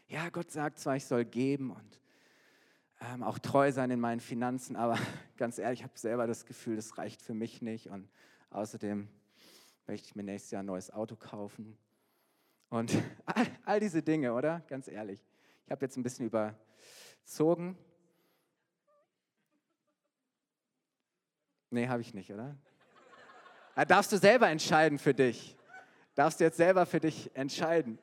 [0.08, 2.00] Ja, Gott sagt zwar, ich soll geben und
[3.02, 4.98] ähm, auch treu sein in meinen Finanzen, aber
[5.38, 7.88] ganz ehrlich, ich habe selber das Gefühl, das reicht für mich nicht.
[7.88, 8.10] Und
[8.50, 9.08] außerdem
[9.88, 11.78] möchte ich mir nächstes Jahr ein neues Auto kaufen.
[12.69, 12.91] Und
[13.26, 14.62] all, all diese Dinge, oder?
[14.67, 15.24] Ganz ehrlich.
[15.65, 17.78] Ich habe jetzt ein bisschen überzogen,
[21.73, 22.55] Nee, habe ich nicht, oder?
[23.73, 25.57] Da darfst du selber entscheiden für dich.
[26.13, 27.97] Darfst du jetzt selber für dich entscheiden.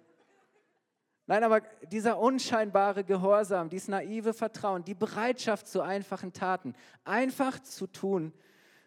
[1.28, 1.60] Nein, aber
[1.92, 8.32] dieser unscheinbare Gehorsam, dieses naive Vertrauen, die Bereitschaft zu einfachen Taten, einfach zu tun,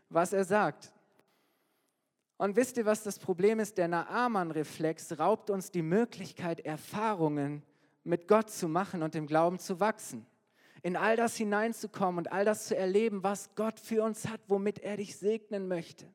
[0.10, 0.92] was er sagt.
[2.36, 3.78] Und wisst ihr, was das Problem ist?
[3.78, 7.64] Der Naaman-Reflex raubt uns die Möglichkeit, Erfahrungen
[8.04, 10.26] mit Gott zu machen und im Glauben zu wachsen.
[10.84, 14.80] In all das hineinzukommen und all das zu erleben, was Gott für uns hat, womit
[14.80, 16.14] er dich segnen möchte.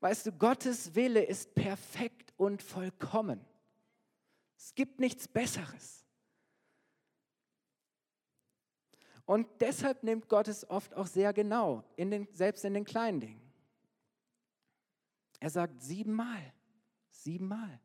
[0.00, 3.44] Weißt du, Gottes Wille ist perfekt und vollkommen.
[4.58, 6.04] Es gibt nichts Besseres.
[9.26, 13.20] Und deshalb nimmt Gott es oft auch sehr genau, in den, selbst in den kleinen
[13.20, 13.52] Dingen.
[15.40, 16.52] Er sagt siebenmal,
[17.08, 17.80] siebenmal.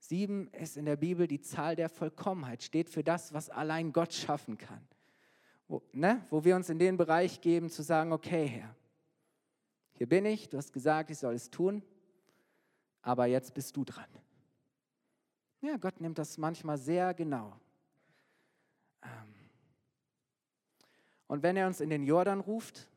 [0.00, 4.12] Sieben ist in der Bibel die Zahl der Vollkommenheit, steht für das, was allein Gott
[4.14, 4.80] schaffen kann.
[5.68, 6.26] Wo, ne?
[6.30, 8.74] Wo wir uns in den Bereich geben, zu sagen, okay, Herr,
[9.92, 11.82] hier bin ich, du hast gesagt, ich soll es tun,
[13.02, 14.08] aber jetzt bist du dran.
[15.60, 17.54] Ja, Gott nimmt das manchmal sehr genau.
[19.02, 19.34] Ähm,
[21.26, 22.88] und wenn er uns in den Jordan ruft,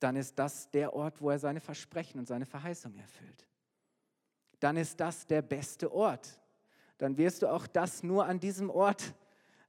[0.00, 3.46] dann ist das der Ort, wo er seine Versprechen und seine Verheißung erfüllt.
[4.62, 6.38] Dann ist das der beste Ort.
[6.98, 9.14] Dann wirst du auch das nur an diesem Ort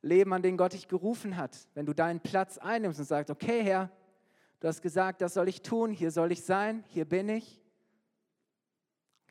[0.03, 1.57] leben, an den Gott dich gerufen hat.
[1.73, 3.89] Wenn du deinen Platz einnimmst und sagst, okay Herr,
[4.59, 7.59] du hast gesagt, das soll ich tun, hier soll ich sein, hier bin ich.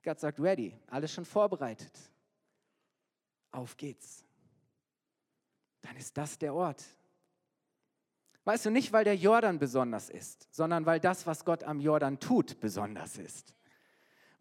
[0.02, 1.92] Gott sagt, ready, alles schon vorbereitet.
[3.52, 4.24] Auf geht's.
[5.80, 6.82] Dann ist das der Ort,
[8.44, 12.18] Weißt du, nicht weil der Jordan besonders ist, sondern weil das, was Gott am Jordan
[12.18, 13.54] tut, besonders ist.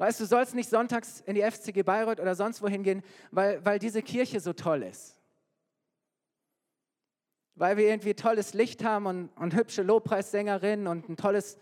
[0.02, 3.78] Weißt du, sollst nicht sonntags in die FCG Bayreuth oder sonst wohin gehen, weil, weil
[3.78, 5.16] diese Kirche so toll ist.
[7.54, 11.56] Weil wir irgendwie tolles Licht haben und, und hübsche Lobpreissängerinnen und ein tolles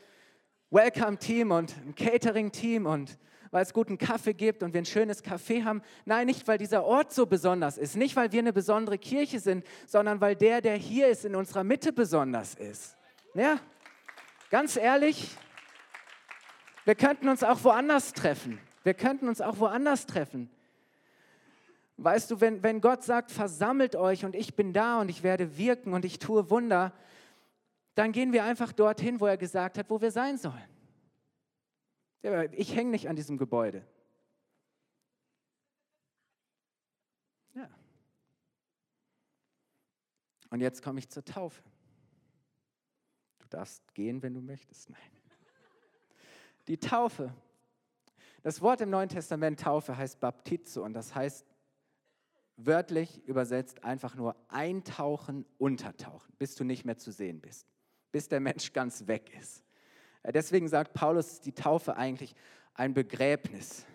[0.70, 3.20] Welcome-Team und ein Catering-Team und
[3.52, 5.82] weil es guten Kaffee gibt und wir ein schönes Café haben.
[6.06, 9.66] Nein, nicht weil dieser Ort so besonders ist, nicht weil wir eine besondere Kirche sind,
[9.86, 12.96] sondern weil der, der hier ist, in unserer Mitte besonders ist.
[13.34, 13.60] Ja,
[14.50, 15.36] ganz ehrlich,
[16.90, 18.60] wir könnten uns auch woanders treffen.
[18.84, 20.50] Wir könnten uns auch woanders treffen.
[21.98, 25.56] Weißt du, wenn, wenn Gott sagt, versammelt euch und ich bin da und ich werde
[25.56, 26.92] wirken und ich tue Wunder,
[27.94, 30.68] dann gehen wir einfach dorthin, wo er gesagt hat, wo wir sein sollen.
[32.54, 33.86] Ich hänge nicht an diesem Gebäude.
[37.54, 37.70] Ja.
[40.50, 41.62] Und jetzt komme ich zur Taufe.
[43.38, 44.90] Du darfst gehen, wenn du möchtest.
[44.90, 45.19] Nein.
[46.70, 47.34] Die Taufe.
[48.44, 51.44] Das Wort im Neuen Testament Taufe heißt Baptizo und das heißt
[52.58, 57.68] wörtlich übersetzt einfach nur eintauchen, untertauchen, bis du nicht mehr zu sehen bist,
[58.12, 59.64] bis der Mensch ganz weg ist.
[60.22, 62.36] Äh, deswegen sagt Paulus, die Taufe eigentlich
[62.76, 63.88] ein Begräbnis.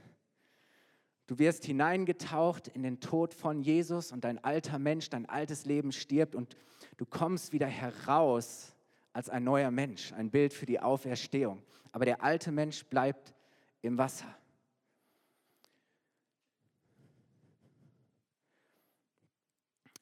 [1.29, 5.93] Du wirst hineingetaucht in den Tod von Jesus und dein alter Mensch, dein altes Leben
[5.93, 6.57] stirbt und
[6.97, 8.74] du kommst wieder heraus
[9.15, 11.63] als ein neuer Mensch, ein Bild für die Auferstehung.
[11.93, 13.33] Aber der alte Mensch bleibt
[13.81, 14.27] im Wasser.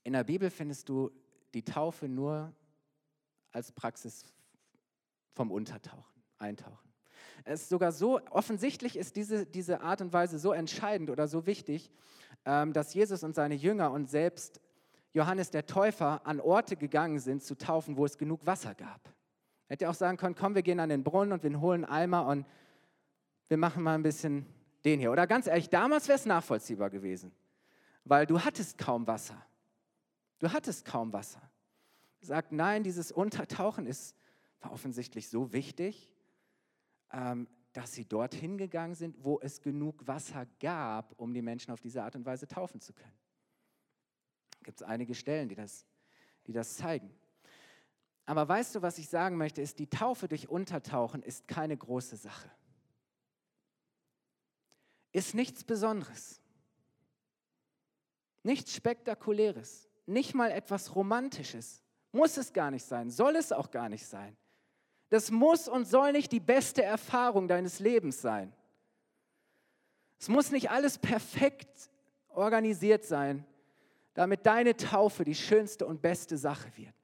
[0.02, 1.10] In der Bibel findest du
[1.54, 2.52] die Taufe nur
[3.52, 4.24] als Praxis
[5.34, 6.04] vom Untertauchen
[6.38, 6.90] eintauchen.
[7.44, 11.46] Es ist sogar so, offensichtlich ist diese, diese Art und Weise so entscheidend oder so
[11.46, 11.90] wichtig,
[12.46, 14.60] ähm, dass Jesus und seine Jünger und selbst
[15.12, 19.12] Johannes der Täufer an Orte gegangen sind zu taufen, wo es genug Wasser gab.
[19.68, 22.46] Hätte auch sagen können, komm, wir gehen an den Brunnen und wir holen Eimer und
[23.48, 24.46] wir machen mal ein bisschen
[24.84, 25.12] den hier.
[25.12, 27.32] Oder ganz ehrlich, damals wäre es nachvollziehbar gewesen,
[28.04, 29.40] weil du hattest kaum Wasser.
[30.38, 31.42] Du hattest kaum Wasser.
[32.20, 34.16] Sagt, nein, dieses Untertauchen ist,
[34.60, 36.10] war offensichtlich so wichtig,
[37.12, 41.80] ähm, dass sie dorthin gegangen sind, wo es genug Wasser gab, um die Menschen auf
[41.80, 43.12] diese Art und Weise taufen zu können.
[44.62, 45.86] Gibt es einige Stellen, die das,
[46.46, 47.10] die das zeigen.
[48.24, 52.16] Aber weißt du, was ich sagen möchte, ist, die Taufe durch Untertauchen ist keine große
[52.16, 52.50] Sache.
[55.12, 56.40] Ist nichts Besonderes.
[58.42, 59.88] Nichts Spektakuläres.
[60.06, 61.82] Nicht mal etwas Romantisches.
[62.12, 63.10] Muss es gar nicht sein.
[63.10, 64.36] Soll es auch gar nicht sein.
[65.10, 68.52] Das muss und soll nicht die beste Erfahrung deines Lebens sein.
[70.18, 71.90] Es muss nicht alles perfekt
[72.28, 73.44] organisiert sein,
[74.14, 76.94] damit deine Taufe die schönste und beste Sache wird.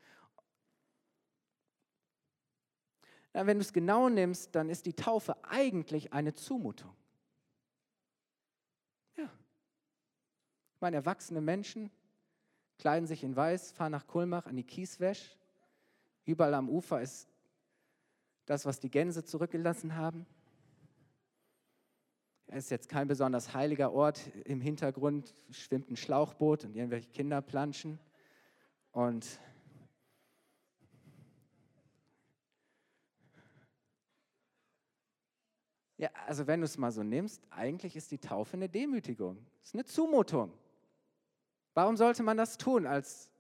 [3.35, 6.95] Ja, wenn du es genau nimmst, dann ist die Taufe eigentlich eine Zumutung.
[9.17, 9.31] Ja.
[10.75, 11.91] Ich meine, erwachsene Menschen
[12.79, 15.37] kleiden sich in weiß, fahren nach Kulmach an die Kieswäsch.
[16.25, 17.29] Überall am Ufer ist
[18.47, 20.27] das, was die Gänse zurückgelassen haben.
[22.51, 24.21] Es ist jetzt kein besonders heiliger Ort.
[24.47, 27.99] Im Hintergrund schwimmt ein Schlauchboot und irgendwelche Kinder planschen.
[28.93, 29.39] Und
[35.99, 39.45] Ja, also wenn du es mal so nimmst, eigentlich ist die Taufe eine Demütigung.
[39.61, 40.53] Es ist eine Zumutung.
[41.75, 43.33] Warum sollte man das tun als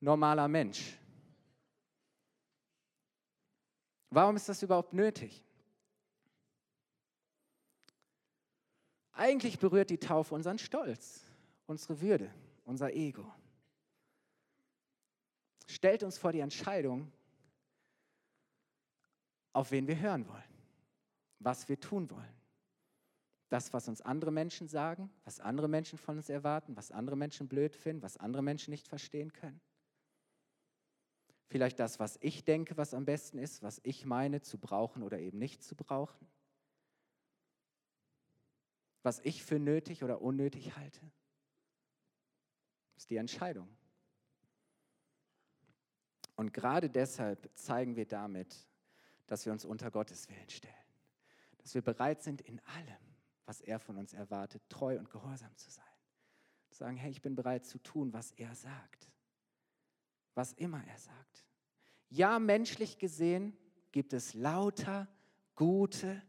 [0.00, 0.98] normaler Mensch?
[4.10, 5.45] Warum ist das überhaupt nötig?
[9.16, 11.24] Eigentlich berührt die Taufe unseren Stolz,
[11.66, 12.30] unsere Würde,
[12.66, 13.32] unser Ego.
[15.66, 17.10] Stellt uns vor die Entscheidung,
[19.54, 20.44] auf wen wir hören wollen,
[21.38, 22.34] was wir tun wollen.
[23.48, 27.48] Das, was uns andere Menschen sagen, was andere Menschen von uns erwarten, was andere Menschen
[27.48, 29.62] blöd finden, was andere Menschen nicht verstehen können.
[31.48, 35.18] Vielleicht das, was ich denke, was am besten ist, was ich meine zu brauchen oder
[35.20, 36.28] eben nicht zu brauchen.
[39.06, 41.00] Was ich für nötig oder unnötig halte.
[42.94, 43.68] Das ist die Entscheidung.
[46.34, 48.66] Und gerade deshalb zeigen wir damit,
[49.26, 50.74] dass wir uns unter Gottes Willen stellen.
[51.58, 55.70] Dass wir bereit sind, in allem, was er von uns erwartet, treu und gehorsam zu
[55.70, 55.84] sein.
[56.70, 59.10] Zu sagen, hey, ich bin bereit zu tun, was er sagt
[60.36, 61.46] was immer er sagt.
[62.10, 63.56] Ja, menschlich gesehen
[63.90, 65.08] gibt es lauter
[65.56, 66.22] gute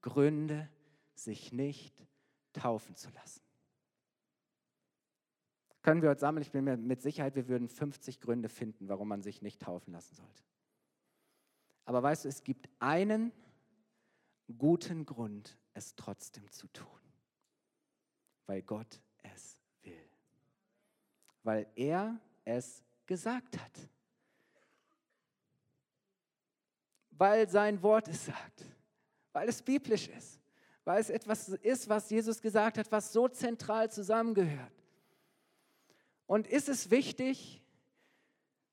[0.00, 0.68] Gründe,
[1.14, 2.04] sich nicht
[2.52, 3.42] taufen zu lassen.
[5.82, 6.42] Können wir heute sammeln?
[6.42, 9.92] Ich bin mir mit Sicherheit, wir würden 50 Gründe finden, warum man sich nicht taufen
[9.92, 10.44] lassen sollte.
[11.84, 13.32] Aber weißt du, es gibt einen
[14.58, 16.86] guten Grund, es trotzdem zu tun,
[18.46, 20.10] weil Gott es will,
[21.42, 23.88] weil er es gesagt hat.
[27.10, 28.66] Weil sein Wort es sagt,
[29.32, 30.39] weil es biblisch ist,
[30.90, 34.72] weil es etwas ist, was Jesus gesagt hat, was so zentral zusammengehört.
[36.26, 37.62] Und ist es wichtig,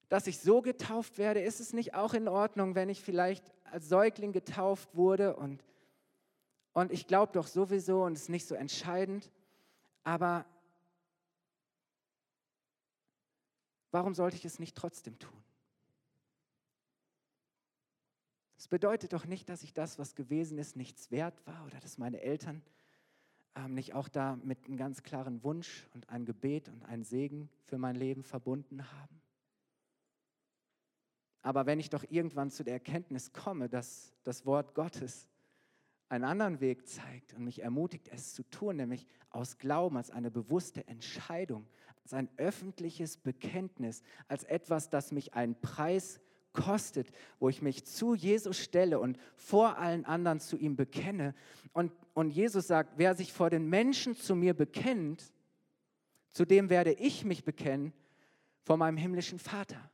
[0.09, 1.41] dass ich so getauft werde?
[1.41, 5.63] Ist es nicht auch in Ordnung, wenn ich vielleicht als Säugling getauft wurde und,
[6.73, 9.31] und ich glaube doch sowieso und es ist nicht so entscheidend,
[10.03, 10.45] aber
[13.91, 15.43] Warum sollte ich es nicht trotzdem tun?
[18.67, 21.97] Das bedeutet doch nicht, dass ich das, was gewesen ist, nichts wert war oder dass
[21.97, 22.61] meine Eltern
[23.55, 27.49] ähm, nicht auch da mit einem ganz klaren Wunsch und ein Gebet und ein Segen
[27.63, 29.21] für mein Leben verbunden haben.
[31.43, 35.29] Aber wenn ich doch irgendwann zu der Erkenntnis komme, dass das Wort Gottes
[36.09, 40.29] einen anderen Weg zeigt und mich ermutigt, es zu tun, nämlich aus Glauben, als eine
[40.29, 41.69] bewusste Entscheidung,
[42.03, 46.19] als ein öffentliches Bekenntnis, als etwas, das mich einen Preis
[46.57, 47.07] kostet,
[47.39, 51.33] wo ich mich zu Jesus stelle und vor allen anderen zu ihm bekenne.
[51.71, 55.31] Und, und Jesus sagt, wer sich vor den Menschen zu mir bekennt,
[56.29, 57.93] zu dem werde ich mich bekennen
[58.63, 59.89] vor meinem himmlischen Vater.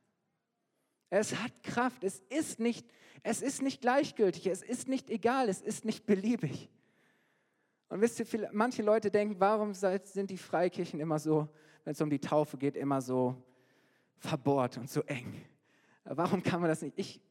[1.10, 2.88] Es hat Kraft, es ist nicht
[3.24, 6.70] es ist nicht gleichgültig, es ist nicht egal, es ist nicht beliebig.
[7.88, 11.48] Und wisst ihr, manche Leute denken, warum sind die Freikirchen immer so,
[11.86, 13.42] wenn es um die Taufe geht, immer so
[14.18, 15.46] verbohrt und so eng?
[16.04, 16.98] Warum kann man das nicht?
[16.98, 17.22] Ich,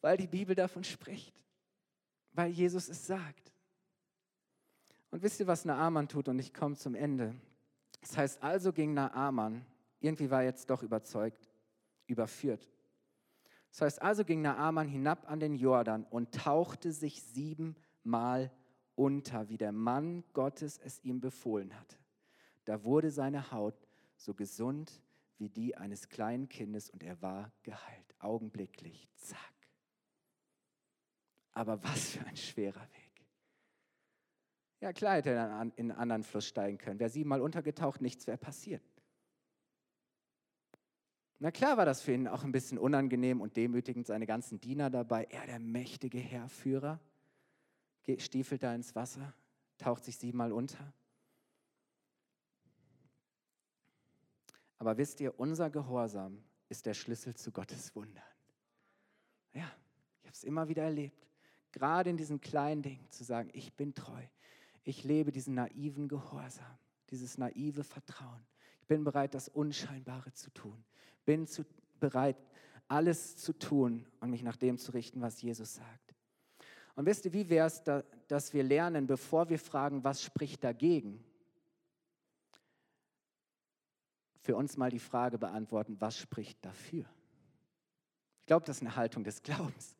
[0.00, 1.34] weil die Bibel davon spricht,
[2.32, 3.52] weil Jesus es sagt.
[5.10, 6.28] Und wisst ihr, was Naaman tut?
[6.28, 7.34] Und ich komme zum Ende.
[8.00, 9.64] Das heißt, also ging Naaman,
[10.00, 11.48] irgendwie war er jetzt doch überzeugt,
[12.06, 12.68] überführt.
[13.70, 18.50] Das heißt, also ging Naaman hinab an den Jordan und tauchte sich siebenmal
[18.94, 21.96] unter, wie der Mann Gottes es ihm befohlen hatte.
[22.64, 23.74] Da wurde seine Haut
[24.16, 25.02] so gesund
[25.38, 28.14] wie die eines kleinen Kindes und er war geheilt.
[28.18, 29.38] Augenblicklich, zack.
[31.52, 33.26] Aber was für ein schwerer Weg.
[34.80, 37.00] Ja, klar hätte er in einen anderen Fluss steigen können.
[37.00, 38.82] Wäre siebenmal untergetaucht, nichts wäre passiert.
[41.38, 44.90] Na klar war das für ihn auch ein bisschen unangenehm und demütigend, seine ganzen Diener
[44.90, 45.24] dabei.
[45.24, 47.00] Er, der mächtige Herrführer,
[48.18, 49.34] stiefelt da ins Wasser,
[49.78, 50.92] taucht sich siebenmal unter.
[54.78, 58.24] Aber wisst ihr, unser Gehorsam ist der Schlüssel zu Gottes Wundern.
[59.52, 59.70] Ja,
[60.20, 61.26] ich habe es immer wieder erlebt.
[61.72, 64.22] Gerade in diesen kleinen Dingen zu sagen, ich bin treu.
[64.82, 66.78] Ich lebe diesen naiven Gehorsam,
[67.10, 68.46] dieses naive Vertrauen.
[68.80, 70.84] Ich bin bereit, das Unscheinbare zu tun
[71.24, 71.64] bin zu,
[72.00, 72.36] bereit,
[72.88, 76.14] alles zu tun und mich nach dem zu richten, was Jesus sagt.
[76.94, 80.62] Und wisst ihr, wie wäre es, da, dass wir lernen, bevor wir fragen, was spricht
[80.62, 81.24] dagegen,
[84.44, 87.06] für uns mal die Frage beantworten, was spricht dafür?
[88.40, 89.96] Ich glaube, das ist eine Haltung des Glaubens.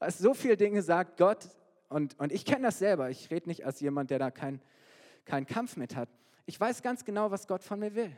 [0.00, 1.50] Es so viele Dinge sagt Gott,
[1.90, 4.62] und, und ich kenne das selber, ich rede nicht als jemand, der da keinen
[5.26, 6.08] kein Kampf mit hat.
[6.46, 8.16] Ich weiß ganz genau, was Gott von mir will.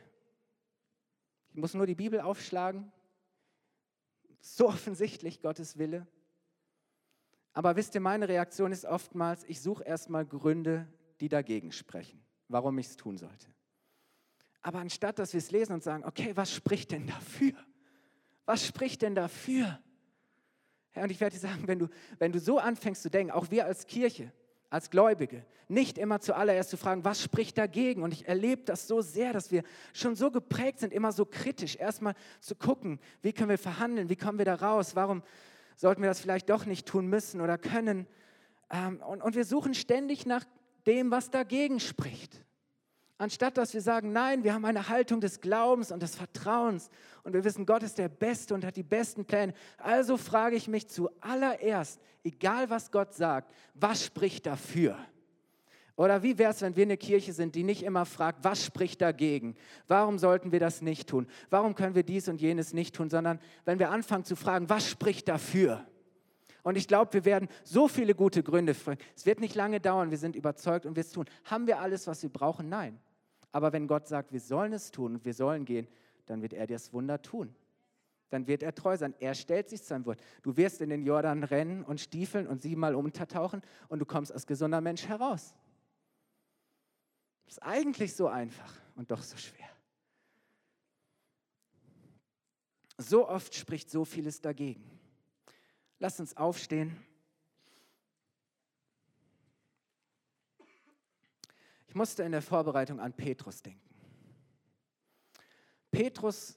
[1.49, 2.91] Ich muss nur die Bibel aufschlagen.
[4.39, 6.07] So offensichtlich Gottes Wille.
[7.51, 10.87] Aber wisst ihr, meine Reaktion ist oftmals, ich suche erstmal Gründe,
[11.19, 13.47] die dagegen sprechen, warum ich es tun sollte.
[14.61, 17.53] Aber anstatt, dass wir es lesen und sagen, okay, was spricht denn dafür?
[18.45, 19.79] Was spricht denn dafür?
[20.95, 21.87] Und ich werde dir sagen, wenn du,
[22.17, 24.33] wenn du so anfängst zu denken, auch wir als Kirche,
[24.69, 28.03] als Gläubige, nicht immer zuallererst zu fragen, was spricht dagegen?
[28.03, 31.75] Und ich erlebe das so sehr, dass wir schon so geprägt sind, immer so kritisch,
[31.75, 35.23] erstmal zu gucken, wie können wir verhandeln, wie kommen wir da raus, warum
[35.75, 38.07] sollten wir das vielleicht doch nicht tun müssen oder können.
[38.69, 40.43] Ähm, und wir suchen ständig nach
[40.85, 42.43] dem, was dagegen spricht.
[43.19, 46.89] Anstatt dass wir sagen, nein, wir haben eine Haltung des Glaubens und des Vertrauens
[47.23, 49.53] und wir wissen, Gott ist der Beste und hat die besten Pläne.
[49.77, 54.97] Also frage ich mich zuallererst, egal was Gott sagt, was spricht dafür?
[55.97, 59.01] Oder wie wäre es, wenn wir eine Kirche sind, die nicht immer fragt, was spricht
[59.01, 59.57] dagegen?
[59.89, 61.27] Warum sollten wir das nicht tun?
[61.49, 63.09] Warum können wir dies und jenes nicht tun?
[63.09, 65.85] Sondern wenn wir anfangen zu fragen, was spricht dafür?
[66.63, 69.03] Und ich glaube, wir werden so viele gute Gründe finden.
[69.13, 71.25] Es wird nicht lange dauern, wir sind überzeugt und wir es tun.
[71.43, 72.69] Haben wir alles, was wir brauchen?
[72.69, 72.97] Nein.
[73.51, 75.87] Aber wenn Gott sagt, wir sollen es tun und wir sollen gehen,
[76.25, 77.55] dann wird er das Wunder tun.
[78.29, 79.15] Dann wird er treu sein.
[79.19, 80.21] Er stellt sich zu seinem Wort.
[80.43, 84.45] Du wirst in den Jordan rennen und stiefeln und siebenmal untertauchen und du kommst als
[84.45, 85.55] gesunder Mensch heraus.
[87.45, 89.67] Das ist eigentlich so einfach und doch so schwer.
[92.97, 94.83] So oft spricht so vieles dagegen.
[95.97, 96.95] Lass uns aufstehen.
[101.89, 103.81] Ich musste in der Vorbereitung an Petrus denken.
[105.89, 106.55] Petrus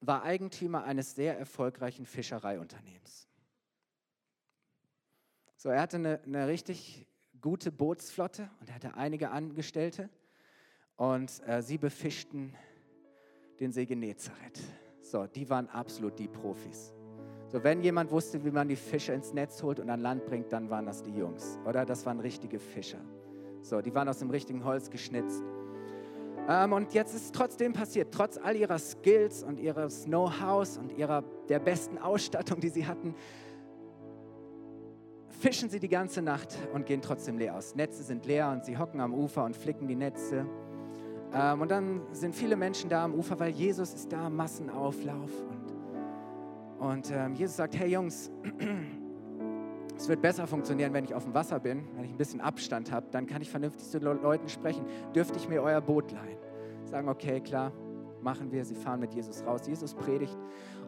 [0.00, 3.28] war Eigentümer eines sehr erfolgreichen Fischereiunternehmens.
[5.58, 7.06] So, er hatte eine, eine richtig
[7.42, 10.08] gute Bootsflotte und er hatte einige Angestellte
[10.96, 12.54] und äh, sie befischten
[13.60, 14.62] den See Genezareth.
[15.02, 16.94] So, die waren absolut die Profis.
[17.48, 20.50] So, wenn jemand wusste, wie man die Fische ins Netz holt und an Land bringt,
[20.54, 21.84] dann waren das die Jungs, oder?
[21.84, 23.04] Das waren richtige Fischer.
[23.64, 25.42] So, die waren aus dem richtigen Holz geschnitzt.
[26.46, 30.92] Ähm, und jetzt ist es trotzdem passiert, trotz all ihrer Skills und ihres Know-hows und
[30.92, 33.14] ihrer, der besten Ausstattung, die sie hatten,
[35.40, 37.74] fischen sie die ganze Nacht und gehen trotzdem leer aus.
[37.74, 40.44] Netze sind leer und sie hocken am Ufer und flicken die Netze.
[41.32, 45.30] Ähm, und dann sind viele Menschen da am Ufer, weil Jesus ist da, Massenauflauf.
[46.80, 48.30] Und, und ähm, Jesus sagt, hey Jungs,
[49.96, 52.90] Es wird besser funktionieren, wenn ich auf dem Wasser bin, wenn ich ein bisschen Abstand
[52.90, 53.06] habe.
[53.10, 54.84] Dann kann ich vernünftig zu Leuten sprechen.
[55.14, 56.38] Dürfte ich mir euer Boot leihen?
[56.84, 57.72] Sagen, okay, klar,
[58.20, 58.64] machen wir.
[58.64, 59.62] Sie fahren mit Jesus raus.
[59.66, 60.36] Jesus predigt.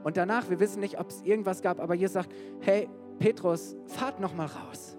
[0.03, 2.89] Und danach, wir wissen nicht, ob es irgendwas gab, aber Jesus sagt, hey,
[3.19, 4.97] Petrus, fahrt noch mal raus.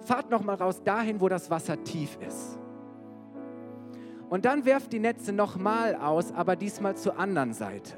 [0.00, 2.58] Fahrt noch mal raus dahin, wo das Wasser tief ist.
[4.28, 7.94] Und dann werft die Netze noch mal aus, aber diesmal zur anderen Seite.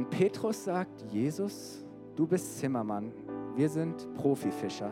[0.00, 1.84] Und Petrus sagt, Jesus,
[2.16, 3.12] du bist Zimmermann,
[3.54, 4.90] wir sind Profifischer.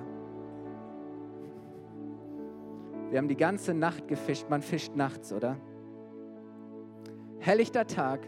[3.08, 5.56] Wir haben die ganze Nacht gefischt, man fischt nachts, oder?
[7.38, 8.20] Helllichter Tag.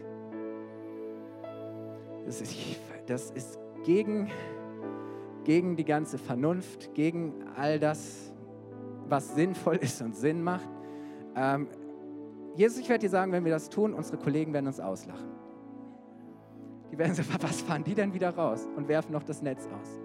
[2.25, 2.57] Das ist,
[3.05, 4.31] das ist gegen,
[5.43, 8.33] gegen die ganze Vernunft, gegen all das,
[9.07, 10.67] was sinnvoll ist und Sinn macht.
[11.35, 11.67] Ähm,
[12.55, 15.40] Jesus, ich werde dir sagen, wenn wir das tun, unsere Kollegen werden uns auslachen.
[16.91, 19.99] Die werden so, was fahren die denn wieder raus und werfen noch das Netz aus?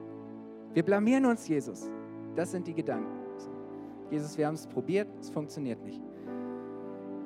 [0.73, 1.91] Wir blamieren uns, Jesus.
[2.35, 3.17] Das sind die Gedanken.
[4.11, 6.01] Jesus, wir haben es probiert, es funktioniert nicht.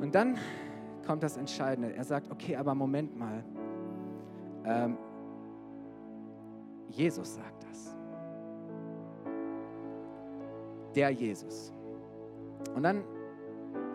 [0.00, 0.38] Und dann
[1.06, 1.94] kommt das Entscheidende.
[1.94, 3.44] Er sagt, okay, aber Moment mal.
[4.64, 4.96] Ähm,
[6.88, 7.96] Jesus sagt das.
[10.94, 11.72] Der Jesus.
[12.74, 13.04] Und dann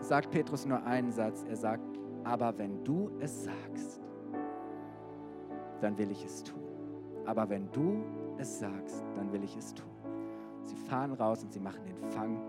[0.00, 1.44] sagt Petrus nur einen Satz.
[1.48, 4.05] Er sagt, aber wenn du es sagst,
[5.80, 6.60] dann will ich es tun.
[7.24, 8.02] Aber wenn du
[8.38, 9.90] es sagst, dann will ich es tun.
[10.62, 12.40] Sie fahren raus und sie machen den Fang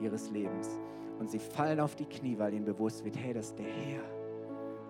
[0.00, 0.78] ihres Lebens.
[1.18, 4.02] Und sie fallen auf die Knie, weil ihnen bewusst wird, hey, das ist der Herr.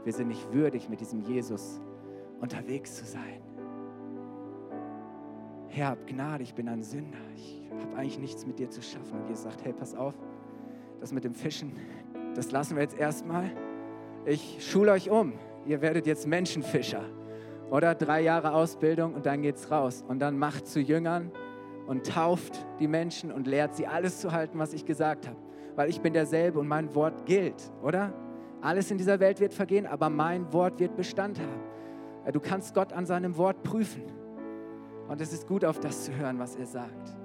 [0.04, 1.80] Wir sind nicht würdig, mit diesem Jesus
[2.40, 3.42] unterwegs zu sein.
[5.68, 7.18] Herr, hab Gnade, ich bin ein Sünder.
[7.34, 9.20] Ich habe eigentlich nichts mit dir zu schaffen.
[9.20, 10.14] Und Jesus sagt, hey, pass auf,
[11.00, 11.72] das mit dem Fischen,
[12.34, 13.50] das lassen wir jetzt erstmal.
[14.24, 15.32] Ich schule euch um.
[15.66, 17.04] Ihr werdet jetzt Menschenfischer.
[17.70, 20.04] Oder drei Jahre Ausbildung und dann geht's raus.
[20.06, 21.30] Und dann macht zu Jüngern
[21.86, 25.36] und tauft die Menschen und lehrt sie alles zu halten, was ich gesagt habe.
[25.76, 28.12] Weil ich bin derselbe und mein Wort gilt, oder?
[28.60, 32.32] Alles in dieser Welt wird vergehen, aber mein Wort wird Bestand haben.
[32.32, 34.02] Du kannst Gott an seinem Wort prüfen.
[35.08, 37.16] Und es ist gut, auf das zu hören, was er sagt.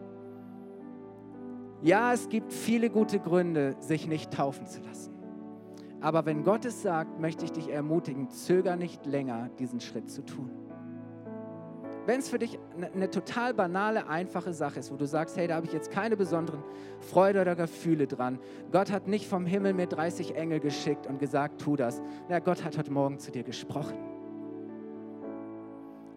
[1.81, 5.12] Ja, es gibt viele gute Gründe, sich nicht taufen zu lassen.
[6.03, 10.21] Aber wenn Gott es sagt, möchte ich dich ermutigen, zöger nicht länger, diesen Schritt zu
[10.21, 10.51] tun.
[12.05, 15.47] Wenn es für dich eine, eine total banale, einfache Sache ist, wo du sagst, hey,
[15.47, 16.61] da habe ich jetzt keine besonderen
[16.99, 18.37] Freude oder Gefühle dran.
[18.73, 22.01] Gott hat nicht vom Himmel mir 30 Engel geschickt und gesagt, tu das.
[22.27, 23.95] Ja, Gott hat heute Morgen zu dir gesprochen.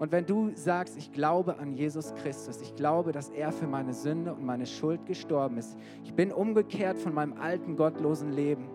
[0.01, 3.95] Und wenn du sagst, ich glaube an Jesus Christus, ich glaube, dass er für meine
[3.95, 8.69] Sünde und meine Schuld gestorben ist, ich bin umgekehrt von meinem alten gottlosen Leben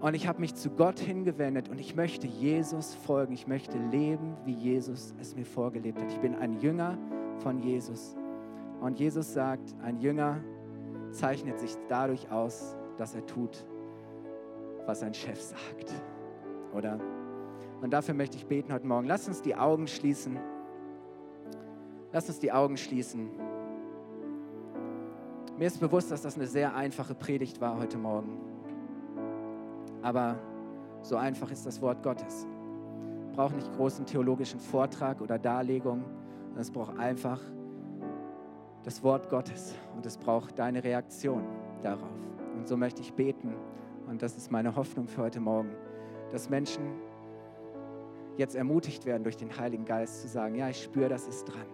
[0.00, 4.36] und ich habe mich zu Gott hingewendet und ich möchte Jesus folgen, ich möchte leben,
[4.44, 6.10] wie Jesus es mir vorgelebt hat.
[6.12, 6.96] Ich bin ein Jünger
[7.38, 8.16] von Jesus.
[8.80, 10.40] Und Jesus sagt, ein Jünger
[11.10, 13.64] zeichnet sich dadurch aus, dass er tut,
[14.86, 15.92] was sein Chef sagt.
[16.74, 17.00] Oder?
[17.80, 19.06] Und dafür möchte ich beten heute Morgen.
[19.08, 20.38] Lass uns die Augen schließen.
[22.12, 23.30] Lass uns die Augen schließen.
[25.58, 28.47] Mir ist bewusst, dass das eine sehr einfache Predigt war heute Morgen.
[30.02, 30.38] Aber
[31.02, 32.46] so einfach ist das Wort Gottes.
[33.30, 36.04] Es braucht nicht großen theologischen Vortrag oder Darlegung.
[36.56, 37.40] Es braucht einfach
[38.82, 41.44] das Wort Gottes und es braucht deine Reaktion
[41.82, 42.08] darauf.
[42.56, 43.54] Und so möchte ich beten
[44.08, 45.70] und das ist meine Hoffnung für heute Morgen,
[46.32, 46.82] dass Menschen
[48.38, 51.66] jetzt ermutigt werden durch den Heiligen Geist zu sagen, ja, ich spüre, das ist dran.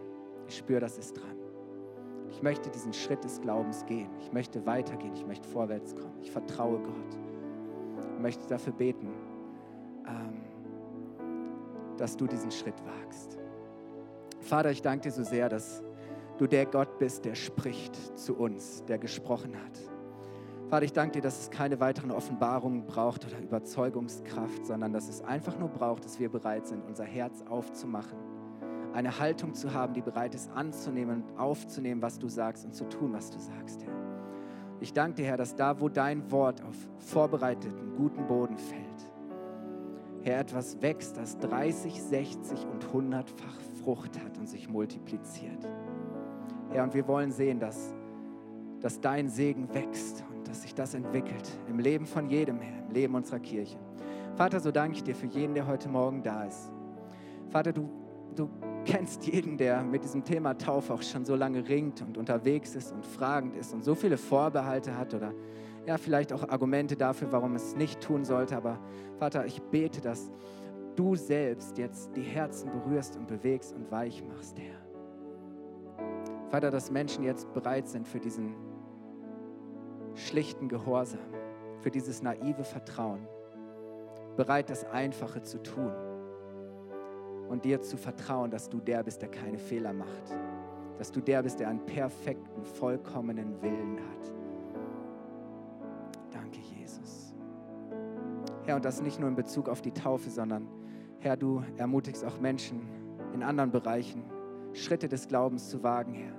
[0.49, 1.37] Ich spüre, das ist dran.
[2.31, 4.11] Ich möchte diesen Schritt des Glaubens gehen.
[4.19, 5.15] Ich möchte weitergehen.
[5.15, 6.19] Ich möchte vorwärts kommen.
[6.23, 7.19] Ich vertraue Gott.
[8.25, 9.11] Ich möchte dafür beten,
[10.09, 10.41] ähm,
[11.99, 13.37] dass du diesen Schritt wagst.
[14.41, 15.83] Vater, ich danke dir so sehr, dass
[16.39, 19.79] du der Gott bist, der spricht zu uns, der gesprochen hat.
[20.71, 25.21] Vater, ich danke dir, dass es keine weiteren Offenbarungen braucht oder Überzeugungskraft, sondern dass es
[25.21, 28.17] einfach nur braucht, dass wir bereit sind, unser Herz aufzumachen,
[28.95, 32.89] eine Haltung zu haben, die bereit ist anzunehmen und aufzunehmen, was du sagst und zu
[32.89, 34.04] tun, was du sagst, Herr.
[34.85, 38.83] Ich danke dir, Herr, dass da, wo dein Wort auf vorbereiteten, guten Boden fällt,
[40.21, 45.67] Herr, etwas wächst, das 30, 60 und 100-fach Frucht hat und sich multipliziert.
[46.71, 47.95] Herr, und wir wollen sehen, dass,
[48.81, 53.15] dass dein Segen wächst dass sich das entwickelt im Leben von jedem, Herr, im Leben
[53.15, 53.79] unserer Kirche.
[54.37, 56.71] Vater, so danke ich dir für jeden, der heute Morgen da ist.
[57.49, 57.89] Vater, du,
[58.37, 58.51] du
[58.85, 62.93] kennst jeden, der mit diesem Thema Taufe auch schon so lange ringt und unterwegs ist
[62.93, 65.33] und fragend ist und so viele Vorbehalte hat oder
[65.87, 68.57] ja, vielleicht auch Argumente dafür, warum es nicht tun sollte.
[68.57, 68.79] Aber
[69.19, 70.31] Vater, ich bete, dass
[70.97, 74.81] du selbst jetzt die Herzen berührst und bewegst und weich machst, Herr.
[76.49, 78.55] Vater, dass Menschen jetzt bereit sind für diesen
[80.15, 81.21] schlichten Gehorsam,
[81.81, 83.27] für dieses naive Vertrauen,
[84.37, 85.93] bereit, das Einfache zu tun
[87.49, 90.37] und dir zu vertrauen, dass du der bist, der keine Fehler macht,
[90.99, 94.33] dass du der bist, der einen perfekten, vollkommenen Willen hat.
[96.31, 97.35] Danke, Jesus.
[98.65, 100.69] Herr, und das nicht nur in Bezug auf die Taufe, sondern
[101.19, 102.83] Herr, du ermutigst auch Menschen
[103.33, 104.25] in anderen Bereichen,
[104.73, 106.35] Schritte des Glaubens zu wagen, Herr.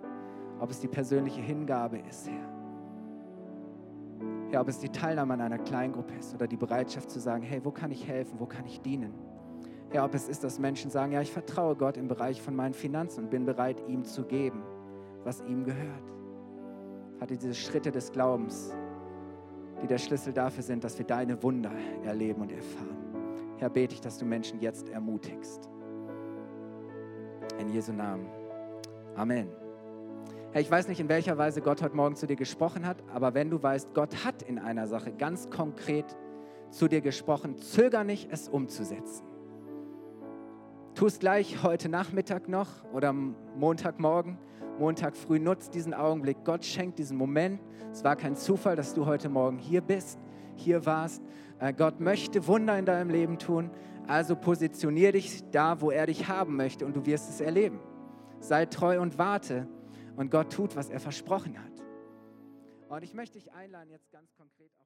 [0.60, 2.56] Ob es die persönliche Hingabe ist, Herr
[4.56, 7.60] ja, ob es die Teilnahme an einer Kleingruppe ist oder die Bereitschaft zu sagen, hey,
[7.64, 9.14] wo kann ich helfen, wo kann ich dienen?
[9.96, 12.74] Ja, ob es ist, dass Menschen sagen, ja, ich vertraue Gott im Bereich von meinen
[12.74, 14.62] Finanzen und bin bereit, ihm zu geben,
[15.24, 16.12] was ihm gehört.
[17.22, 18.76] Hatte diese Schritte des Glaubens,
[19.82, 21.72] die der Schlüssel dafür sind, dass wir deine Wunder
[22.04, 22.98] erleben und erfahren.
[23.56, 25.70] Herr, bete ich, dass du Menschen jetzt ermutigst.
[27.58, 28.28] In Jesu Namen.
[29.16, 29.48] Amen.
[30.52, 33.34] Hey, ich weiß nicht, in welcher Weise Gott heute Morgen zu dir gesprochen hat, aber
[33.34, 36.18] wenn du weißt, Gott hat in einer Sache ganz konkret
[36.70, 39.35] zu dir gesprochen, zöger nicht, es umzusetzen.
[40.96, 44.38] Tu es gleich heute Nachmittag noch oder Montagmorgen,
[44.80, 45.40] Montag früh.
[45.40, 46.46] Nutzt diesen Augenblick.
[46.46, 47.62] Gott schenkt diesen Moment.
[47.92, 50.18] Es war kein Zufall, dass du heute Morgen hier bist,
[50.56, 51.22] hier warst.
[51.60, 53.72] Äh, Gott möchte Wunder in deinem Leben tun.
[54.08, 57.82] Also positionier dich da, wo er dich haben möchte und du wirst es erleben.
[58.40, 59.68] Sei treu und warte
[60.16, 61.84] und Gott tut, was er versprochen hat.
[62.88, 64.85] Und ich möchte dich einladen, jetzt ganz konkret auf.